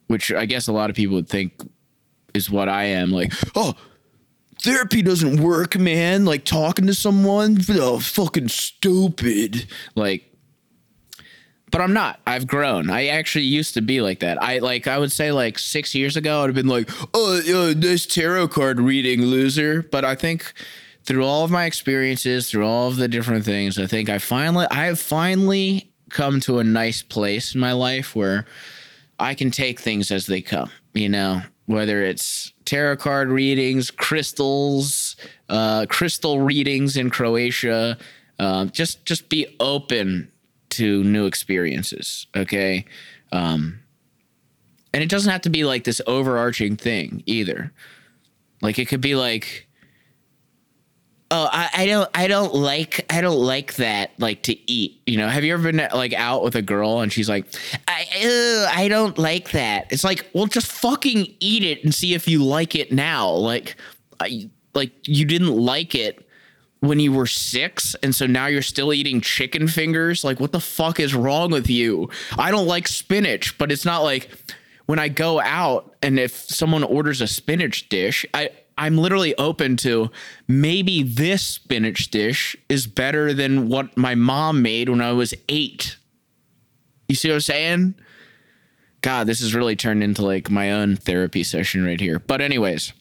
which 0.08 0.30
I 0.32 0.44
guess 0.44 0.68
a 0.68 0.72
lot 0.72 0.90
of 0.90 0.96
people 0.96 1.16
would 1.16 1.28
think 1.28 1.54
is 2.34 2.50
what 2.50 2.68
I 2.68 2.84
am. 2.84 3.10
Like, 3.10 3.32
oh, 3.54 3.74
therapy 4.60 5.02
doesn't 5.02 5.40
work, 5.40 5.78
man. 5.78 6.24
Like 6.24 6.44
talking 6.44 6.86
to 6.86 6.94
someone, 6.94 7.58
oh, 7.70 8.00
fucking 8.00 8.48
stupid. 8.48 9.66
Like, 9.94 10.30
but 11.70 11.80
I'm 11.80 11.92
not. 11.92 12.20
I've 12.26 12.46
grown. 12.46 12.88
I 12.88 13.08
actually 13.08 13.46
used 13.46 13.74
to 13.74 13.82
be 13.82 14.00
like 14.00 14.20
that. 14.20 14.40
I 14.42 14.58
like. 14.58 14.86
I 14.86 14.98
would 14.98 15.10
say 15.10 15.32
like 15.32 15.58
six 15.58 15.94
years 15.94 16.16
ago, 16.16 16.42
I'd 16.42 16.46
have 16.46 16.54
been 16.54 16.68
like, 16.68 16.88
oh, 17.12 17.38
uh, 17.38 17.74
this 17.76 18.06
tarot 18.06 18.48
card 18.48 18.80
reading 18.80 19.22
loser. 19.22 19.82
But 19.82 20.04
I 20.04 20.14
think 20.14 20.52
through 21.02 21.24
all 21.24 21.44
of 21.44 21.50
my 21.50 21.64
experiences, 21.64 22.48
through 22.48 22.66
all 22.66 22.88
of 22.88 22.96
the 22.96 23.08
different 23.08 23.44
things, 23.44 23.78
I 23.78 23.86
think 23.86 24.08
I 24.08 24.18
finally, 24.18 24.66
I 24.70 24.84
have 24.84 25.00
finally 25.00 25.90
come 26.10 26.38
to 26.40 26.60
a 26.60 26.64
nice 26.64 27.02
place 27.02 27.54
in 27.54 27.60
my 27.60 27.72
life 27.72 28.14
where 28.14 28.46
I 29.18 29.34
can 29.34 29.50
take 29.50 29.80
things 29.80 30.12
as 30.12 30.26
they 30.26 30.42
come. 30.42 30.70
You 30.92 31.08
know, 31.08 31.42
whether 31.66 32.02
it's 32.02 32.52
tarot 32.64 32.96
card 32.96 33.28
readings, 33.28 33.90
crystals, 33.90 35.16
uh, 35.48 35.86
crystal 35.88 36.40
readings 36.40 36.96
in 36.96 37.10
Croatia. 37.10 37.96
Uh, 38.38 38.66
just 38.66 39.04
just 39.04 39.28
be 39.28 39.46
open 39.60 40.30
to 40.70 41.04
new 41.04 41.26
experiences, 41.26 42.26
okay? 42.34 42.84
Um, 43.30 43.80
and 44.92 45.02
it 45.02 45.08
doesn't 45.08 45.30
have 45.30 45.42
to 45.42 45.50
be 45.50 45.64
like 45.64 45.84
this 45.84 46.00
overarching 46.06 46.76
thing 46.76 47.22
either. 47.26 47.72
Like 48.60 48.78
it 48.78 48.86
could 48.86 49.00
be 49.00 49.14
like, 49.14 49.63
oh, 51.34 51.48
I, 51.50 51.70
I 51.74 51.86
don't, 51.86 52.08
I 52.14 52.28
don't 52.28 52.54
like, 52.54 53.04
I 53.10 53.20
don't 53.20 53.38
like 53.38 53.74
that, 53.74 54.12
like 54.18 54.42
to 54.44 54.70
eat. 54.70 55.02
You 55.06 55.18
know, 55.18 55.28
have 55.28 55.42
you 55.42 55.52
ever 55.52 55.72
been 55.72 55.88
like 55.92 56.12
out 56.12 56.44
with 56.44 56.54
a 56.54 56.62
girl 56.62 57.00
and 57.00 57.12
she's 57.12 57.28
like, 57.28 57.46
I, 57.88 58.06
uh, 58.24 58.78
I 58.78 58.88
don't 58.88 59.18
like 59.18 59.50
that. 59.50 59.92
It's 59.92 60.04
like, 60.04 60.30
well, 60.32 60.46
just 60.46 60.70
fucking 60.70 61.34
eat 61.40 61.64
it 61.64 61.82
and 61.82 61.92
see 61.92 62.14
if 62.14 62.28
you 62.28 62.44
like 62.44 62.76
it 62.76 62.92
now. 62.92 63.30
Like, 63.30 63.76
I, 64.20 64.48
like 64.74 64.92
you 65.08 65.24
didn't 65.24 65.56
like 65.56 65.94
it 65.94 66.26
when 66.80 67.00
you 67.00 67.12
were 67.12 67.26
six 67.26 67.96
and 68.02 68.14
so 68.14 68.26
now 68.26 68.46
you're 68.46 68.62
still 68.62 68.92
eating 68.92 69.20
chicken 69.20 69.66
fingers 69.66 70.22
like 70.22 70.38
what 70.38 70.52
the 70.52 70.60
fuck 70.60 71.00
is 71.00 71.14
wrong 71.14 71.50
with 71.50 71.70
you 71.70 72.10
i 72.36 72.50
don't 72.50 72.66
like 72.66 72.86
spinach 72.86 73.56
but 73.56 73.72
it's 73.72 73.86
not 73.86 74.02
like 74.02 74.28
when 74.84 74.98
i 74.98 75.08
go 75.08 75.40
out 75.40 75.96
and 76.02 76.18
if 76.18 76.32
someone 76.32 76.84
orders 76.84 77.22
a 77.22 77.26
spinach 77.26 77.88
dish 77.88 78.26
i 78.34 78.50
i'm 78.78 78.96
literally 78.96 79.34
open 79.36 79.76
to 79.76 80.10
maybe 80.48 81.02
this 81.02 81.42
spinach 81.42 82.10
dish 82.10 82.56
is 82.68 82.86
better 82.86 83.32
than 83.32 83.68
what 83.68 83.96
my 83.96 84.14
mom 84.14 84.62
made 84.62 84.88
when 84.88 85.00
i 85.00 85.12
was 85.12 85.34
eight 85.48 85.96
you 87.08 87.14
see 87.14 87.28
what 87.28 87.34
i'm 87.34 87.40
saying 87.40 87.94
god 89.00 89.26
this 89.26 89.40
has 89.40 89.54
really 89.54 89.76
turned 89.76 90.02
into 90.02 90.24
like 90.24 90.50
my 90.50 90.72
own 90.72 90.96
therapy 90.96 91.42
session 91.42 91.84
right 91.84 92.00
here 92.00 92.18
but 92.18 92.40
anyways 92.40 92.92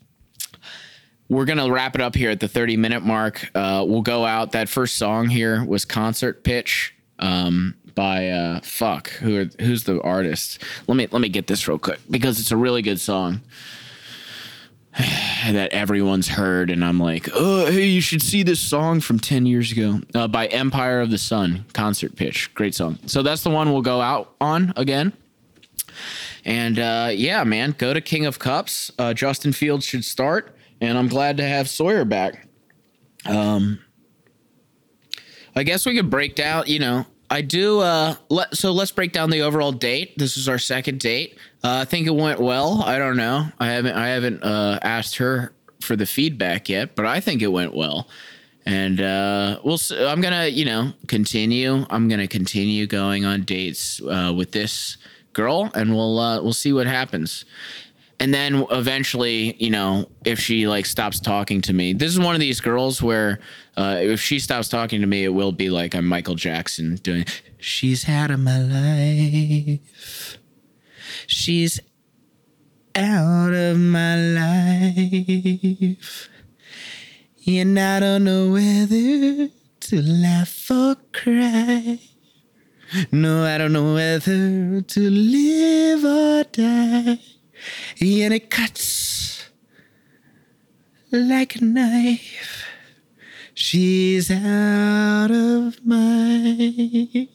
we're 1.30 1.46
gonna 1.46 1.70
wrap 1.72 1.96
it 1.96 2.02
up 2.02 2.16
here 2.16 2.30
at 2.30 2.40
the 2.40 2.48
30 2.48 2.78
minute 2.78 3.04
mark. 3.04 3.50
Uh, 3.56 3.84
we'll 3.88 4.02
go 4.02 4.26
out. 4.26 4.52
That 4.52 4.70
first 4.70 4.96
song 4.96 5.30
here 5.30 5.64
was 5.66 5.86
"Concert 5.86 6.44
Pitch" 6.44 6.94
um, 7.20 7.76
by 7.96 8.30
uh, 8.30 8.60
fuck. 8.62 9.10
Who 9.10 9.40
are, 9.40 9.50
who's 9.60 9.84
the 9.86 10.02
artist? 10.02 10.62
Let 10.88 10.96
me 10.96 11.08
let 11.12 11.22
me 11.22 11.30
get 11.30 11.48
this 11.48 11.68
real 11.68 11.80
quick 11.80 12.00
because 12.10 12.40
it's 12.40 12.52
a 12.52 12.58
really 12.58 12.82
good 12.82 13.00
song 13.00 13.42
that 14.98 15.72
everyone's 15.72 16.28
heard, 16.28 16.70
and 16.70 16.84
I'm 16.84 17.00
like, 17.00 17.30
oh, 17.34 17.66
hey, 17.72 17.88
you 17.88 18.02
should 18.02 18.22
see 18.22 18.44
this 18.44 18.60
song 18.60 19.00
from 19.00 19.20
10 19.20 19.46
years 19.46 19.72
ago 19.72 20.02
uh, 20.14 20.28
by 20.28 20.48
Empire 20.48 21.02
of 21.02 21.10
the 21.10 21.18
Sun. 21.18 21.66
Concert 21.74 22.16
Pitch, 22.16 22.54
great 22.54 22.76
song. 22.76 23.00
So 23.08 23.24
that's 23.24 23.44
the 23.44 23.50
one 23.50 23.72
we'll 23.72 23.82
go 23.82 24.02
out 24.02 24.36
on 24.40 24.74
again. 24.76 25.14
And 26.46 26.78
uh, 26.78 27.10
yeah, 27.14 27.44
man, 27.44 27.76
go 27.78 27.94
to 27.94 28.02
King 28.02 28.26
of 28.26 28.40
Cups. 28.40 28.92
Uh, 29.00 29.14
Justin 29.14 29.54
Fields 29.54 29.86
should 29.86 30.06
start 30.06 30.54
and 30.84 30.98
I'm 30.98 31.08
glad 31.08 31.38
to 31.38 31.44
have 31.48 31.70
Sawyer 31.70 32.04
back. 32.04 32.46
Um, 33.26 33.80
I 35.56 35.64
guess 35.64 35.86
we 35.86 35.96
could 35.96 36.10
break 36.10 36.36
down. 36.36 36.66
You 36.68 36.80
know, 36.80 37.06
I 37.34 37.42
do. 37.42 37.80
Uh, 37.80 38.14
let, 38.30 38.56
so 38.56 38.72
let's 38.72 38.92
break 38.92 39.12
down 39.12 39.32
the 39.32 39.42
overall 39.42 39.72
date. 39.72 40.16
This 40.20 40.38
is 40.38 40.48
our 40.48 40.60
second 40.60 41.00
date. 41.00 41.36
Uh, 41.64 41.80
I 41.82 41.86
think 41.86 42.06
it 42.06 42.14
went 42.14 42.40
well. 42.40 42.84
I 42.84 43.00
don't 43.00 43.18
know. 43.18 43.48
I 43.60 43.72
haven't. 43.72 43.96
I 43.96 44.10
haven't 44.10 44.44
uh, 44.44 44.78
asked 44.84 45.18
her 45.18 45.52
for 45.82 45.96
the 45.96 46.06
feedback 46.06 46.70
yet, 46.70 46.96
but 46.96 47.08
I 47.08 47.20
think 47.20 47.42
it 47.42 47.48
went 47.48 47.74
well. 47.74 48.08
And 48.68 49.02
uh, 49.02 49.60
we'll. 49.64 49.80
I'm 49.98 50.22
gonna, 50.22 50.46
you 50.46 50.64
know, 50.64 50.94
continue. 51.08 51.88
I'm 51.90 52.08
gonna 52.08 52.28
continue 52.28 52.86
going 52.86 53.26
on 53.26 53.42
dates 53.42 54.00
uh, 54.04 54.32
with 54.38 54.52
this 54.52 54.98
girl, 55.34 55.72
and 55.74 55.96
we'll 55.96 56.20
uh, 56.20 56.40
we'll 56.40 56.54
see 56.54 56.72
what 56.72 56.86
happens 56.86 57.46
and 58.24 58.34
then 58.34 58.66
eventually 58.72 59.54
you 59.60 59.70
know 59.70 60.10
if 60.24 60.40
she 60.40 60.66
like 60.66 60.86
stops 60.86 61.20
talking 61.20 61.60
to 61.60 61.74
me 61.74 61.92
this 61.92 62.10
is 62.10 62.20
one 62.20 62.34
of 62.34 62.40
these 62.40 62.62
girls 62.62 63.04
where 63.04 63.40
uh, 63.76 63.98
if 64.00 64.22
she 64.22 64.40
stops 64.40 64.70
talking 64.70 65.02
to 65.02 65.08
me 65.08 65.26
it 65.26 65.34
will 65.34 65.52
be 65.52 65.70
like 65.70 65.94
i'm 65.94 66.06
michael 66.06 66.34
jackson 66.34 66.96
doing 66.96 67.26
she's 67.58 68.10
out 68.10 68.32
of 68.32 68.40
my 68.40 68.60
life. 68.60 70.38
She's 71.28 71.80
out 72.96 73.54
of 73.54 73.78
my 73.78 74.16
life. 74.16 76.30
And 77.46 77.78
i 77.78 78.00
don't 78.00 78.24
know 78.24 78.52
whether 78.52 79.50
to 79.82 80.02
laugh 80.02 80.72
or 80.72 80.96
cry. 81.12 82.00
No 83.12 83.44
i 83.44 83.58
don't 83.58 83.74
know 83.74 83.96
whether 83.96 84.82
to 84.82 85.10
live 85.10 86.06
or 86.06 86.46
die 86.46 87.20
and 88.02 88.34
it 88.34 88.50
cuts 88.50 89.50
like 91.12 91.56
a 91.56 91.64
knife. 91.64 92.66
She's 93.54 94.32
out 94.32 95.32
of 95.32 95.86
my 95.86 97.28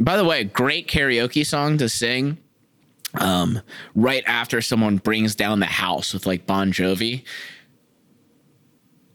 by 0.00 0.16
the 0.16 0.24
way, 0.24 0.44
great 0.44 0.88
karaoke 0.88 1.44
song 1.46 1.78
to 1.78 1.88
sing 1.88 2.38
um, 3.20 3.60
right 3.94 4.24
after 4.26 4.60
someone 4.60 4.96
brings 4.96 5.34
down 5.34 5.60
the 5.60 5.66
house 5.66 6.14
with 6.14 6.26
like 6.26 6.46
Bon 6.46 6.72
Jovi. 6.72 7.24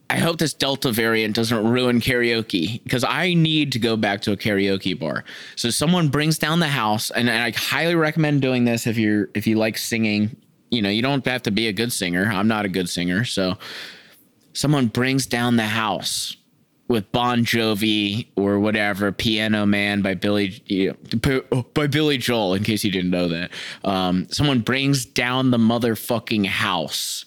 I 0.09 0.17
hope 0.17 0.37
this 0.37 0.53
Delta 0.53 0.91
variant 0.91 1.35
doesn't 1.35 1.67
ruin 1.67 1.99
karaoke 1.99 2.81
because 2.83 3.03
I 3.03 3.33
need 3.33 3.73
to 3.73 3.79
go 3.79 3.97
back 3.97 4.21
to 4.21 4.31
a 4.31 4.37
karaoke 4.37 4.97
bar. 4.97 5.25
So 5.55 5.69
someone 5.69 6.07
brings 6.07 6.37
down 6.37 6.59
the 6.59 6.67
house, 6.67 7.11
and, 7.11 7.29
and 7.29 7.43
I 7.43 7.51
highly 7.51 7.95
recommend 7.95 8.41
doing 8.41 8.63
this 8.63 8.87
if 8.87 8.97
you're 8.97 9.29
if 9.33 9.45
you 9.47 9.55
like 9.57 9.77
singing. 9.77 10.35
You 10.69 10.81
know, 10.81 10.89
you 10.89 11.01
don't 11.01 11.25
have 11.25 11.43
to 11.43 11.51
be 11.51 11.67
a 11.67 11.73
good 11.73 11.91
singer. 11.91 12.25
I'm 12.25 12.47
not 12.47 12.65
a 12.65 12.69
good 12.69 12.89
singer, 12.89 13.25
so 13.25 13.57
someone 14.53 14.87
brings 14.87 15.25
down 15.25 15.57
the 15.57 15.63
house 15.63 16.35
with 16.87 17.11
Bon 17.11 17.43
Jovi 17.43 18.27
or 18.37 18.59
whatever, 18.59 19.11
Piano 19.11 19.65
Man 19.65 20.01
by 20.01 20.13
Billy 20.13 20.61
you 20.65 20.95
know, 21.23 21.63
by 21.73 21.87
Billy 21.87 22.17
Joel. 22.17 22.53
In 22.53 22.63
case 22.63 22.83
you 22.83 22.91
didn't 22.91 23.11
know 23.11 23.27
that, 23.27 23.51
um, 23.83 24.27
someone 24.29 24.61
brings 24.61 25.05
down 25.05 25.51
the 25.51 25.57
motherfucking 25.57 26.45
house 26.45 27.25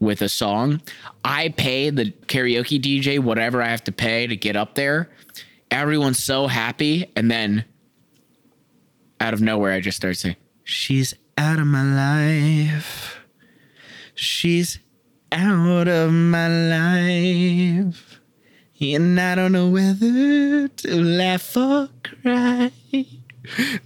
with 0.00 0.22
a 0.22 0.28
song. 0.28 0.80
I 1.24 1.50
pay 1.50 1.90
the 1.90 2.06
karaoke 2.26 2.80
DJ 2.80 3.18
whatever 3.20 3.62
I 3.62 3.68
have 3.68 3.84
to 3.84 3.92
pay 3.92 4.26
to 4.26 4.36
get 4.36 4.56
up 4.56 4.74
there. 4.74 5.10
Everyone's 5.70 6.22
so 6.22 6.46
happy. 6.46 7.12
And 7.14 7.30
then 7.30 7.64
out 9.20 9.34
of 9.34 9.40
nowhere, 9.40 9.72
I 9.72 9.80
just 9.80 9.96
start 9.96 10.16
saying, 10.16 10.36
She's 10.64 11.14
out 11.36 11.58
of 11.58 11.66
my 11.66 11.82
life. 11.82 13.18
She's 14.14 14.78
out 15.30 15.88
of 15.88 16.12
my 16.12 16.48
life. 16.48 18.20
And 18.80 19.20
I 19.20 19.34
don't 19.34 19.52
know 19.52 19.68
whether 19.68 20.68
to 20.68 21.02
laugh 21.02 21.56
or 21.56 21.90
cry. 22.02 22.72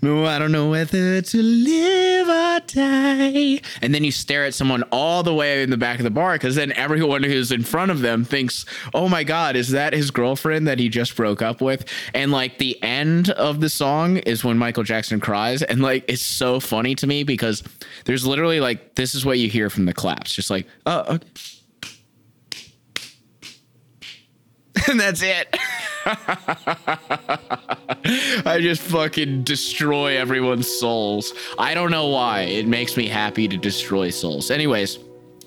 No, 0.03 0.27
I 0.27 0.39
don't 0.39 0.53
know 0.53 0.71
whether 0.71 1.23
to 1.23 1.43
live 1.43 2.29
or 2.29 2.61
die. 2.67 3.61
And 3.81 3.95
then 3.95 4.03
you 4.05 4.11
stare 4.11 4.45
at 4.45 4.55
someone 4.55 4.83
all 4.91 5.23
the 5.23 5.35
way 5.35 5.63
in 5.63 5.71
the 5.71 5.77
back 5.77 5.99
of 5.99 6.05
the 6.05 6.11
bar 6.11 6.35
because 6.35 6.57
then 6.57 6.73
everyone 6.73 7.23
who's 7.23 7.53
in 7.53 7.63
front 7.63 7.91
of 7.91 8.01
them 8.01 8.25
thinks, 8.25 8.65
oh 8.93 9.09
my 9.09 9.23
God, 9.23 9.57
is 9.57 9.71
that 9.71 9.93
his 9.93 10.11
girlfriend 10.11 10.67
that 10.67 10.79
he 10.79 10.89
just 10.89 11.17
broke 11.17 11.41
up 11.41 11.61
with? 11.61 11.85
And 12.15 12.33
like 12.33 12.59
the 12.59 12.83
end 12.83 13.31
of 13.31 13.61
the 13.61 13.69
song 13.69 14.19
is 14.19 14.45
when 14.45 14.59
Michael 14.59 14.83
Jackson 14.83 15.21
cries. 15.21 15.63
And 15.63 15.81
like 15.83 16.05
it's 16.09 16.23
so 16.23 16.59
funny 16.61 16.95
to 16.97 17.07
me 17.07 17.23
because 17.23 17.63
there's 18.07 18.27
literally 18.27 18.61
like, 18.61 18.97
this 18.97 19.15
is 19.15 19.25
what 19.25 19.39
you 19.39 19.49
hear 19.49 19.71
from 19.71 19.85
the 19.85 19.95
claps, 19.95 20.35
just 20.35 20.51
like, 20.51 20.67
oh, 20.87 21.15
okay. 21.15 21.29
and 24.91 25.01
that's 25.01 25.23
it. 25.23 25.49
I 28.47 28.59
just 28.61 28.83
fucking 28.83 29.45
destroy 29.45 30.19
everyone's 30.19 30.69
souls. 30.69 31.33
I 31.59 31.75
don't 31.75 31.91
know 31.91 32.09
why. 32.09 32.43
It 32.43 32.67
makes 32.67 32.97
me 32.97 33.07
happy 33.07 33.49
to 33.49 33.57
destroy 33.57 34.11
souls. 34.11 34.51
Anyways, 34.51 34.99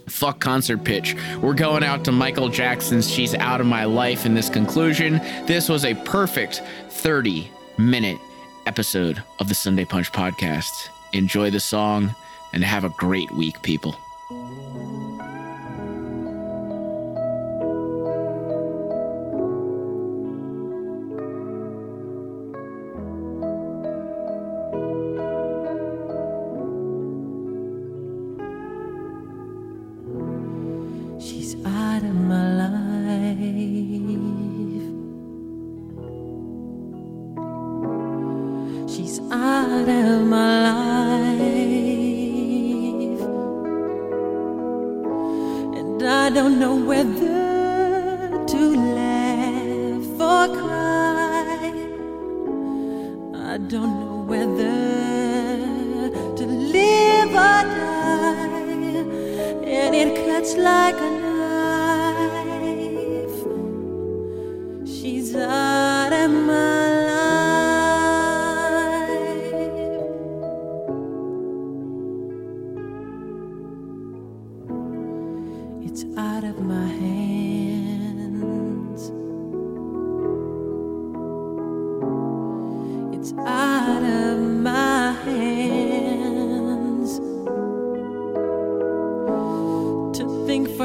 fuck 0.07 0.39
concert 0.39 0.83
pitch. 0.83 1.15
We're 1.41 1.53
going 1.53 1.83
out 1.83 2.03
to 2.05 2.11
Michael 2.11 2.49
Jackson's 2.49 3.11
She's 3.11 3.35
Out 3.35 3.61
of 3.61 3.67
My 3.67 3.85
Life 3.85 4.25
in 4.25 4.33
this 4.33 4.49
conclusion. 4.49 5.19
This 5.45 5.69
was 5.69 5.85
a 5.85 5.93
perfect 5.93 6.63
30 6.89 7.49
minute 7.77 8.17
episode 8.65 9.21
of 9.39 9.49
the 9.49 9.55
Sunday 9.55 9.85
Punch 9.85 10.11
podcast. 10.11 10.89
Enjoy 11.13 11.51
the 11.51 11.59
song 11.59 12.15
and 12.53 12.63
have 12.63 12.83
a 12.83 12.89
great 12.89 13.29
week, 13.31 13.61
people. 13.61 13.95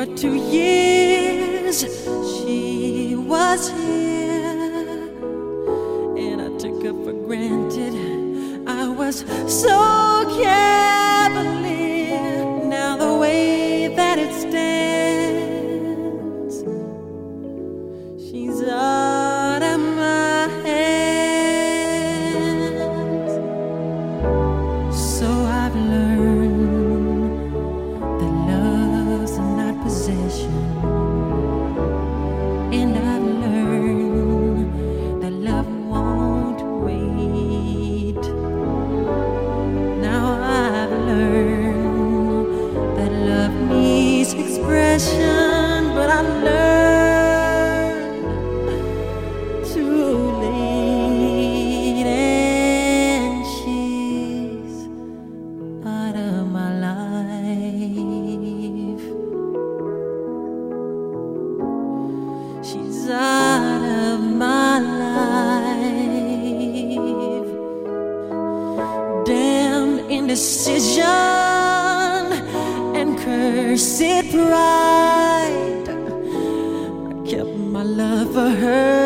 For 0.03 0.17
two 0.17 0.35
years 0.35 1.79
she 1.79 3.15
was 3.15 3.71
here. 3.71 4.12
twisted 73.83 74.31
pride. 74.31 75.89
I 75.89 77.29
kept 77.29 77.57
my 77.57 77.83
love 77.83 78.33
for 78.33 78.51
her. 78.51 79.02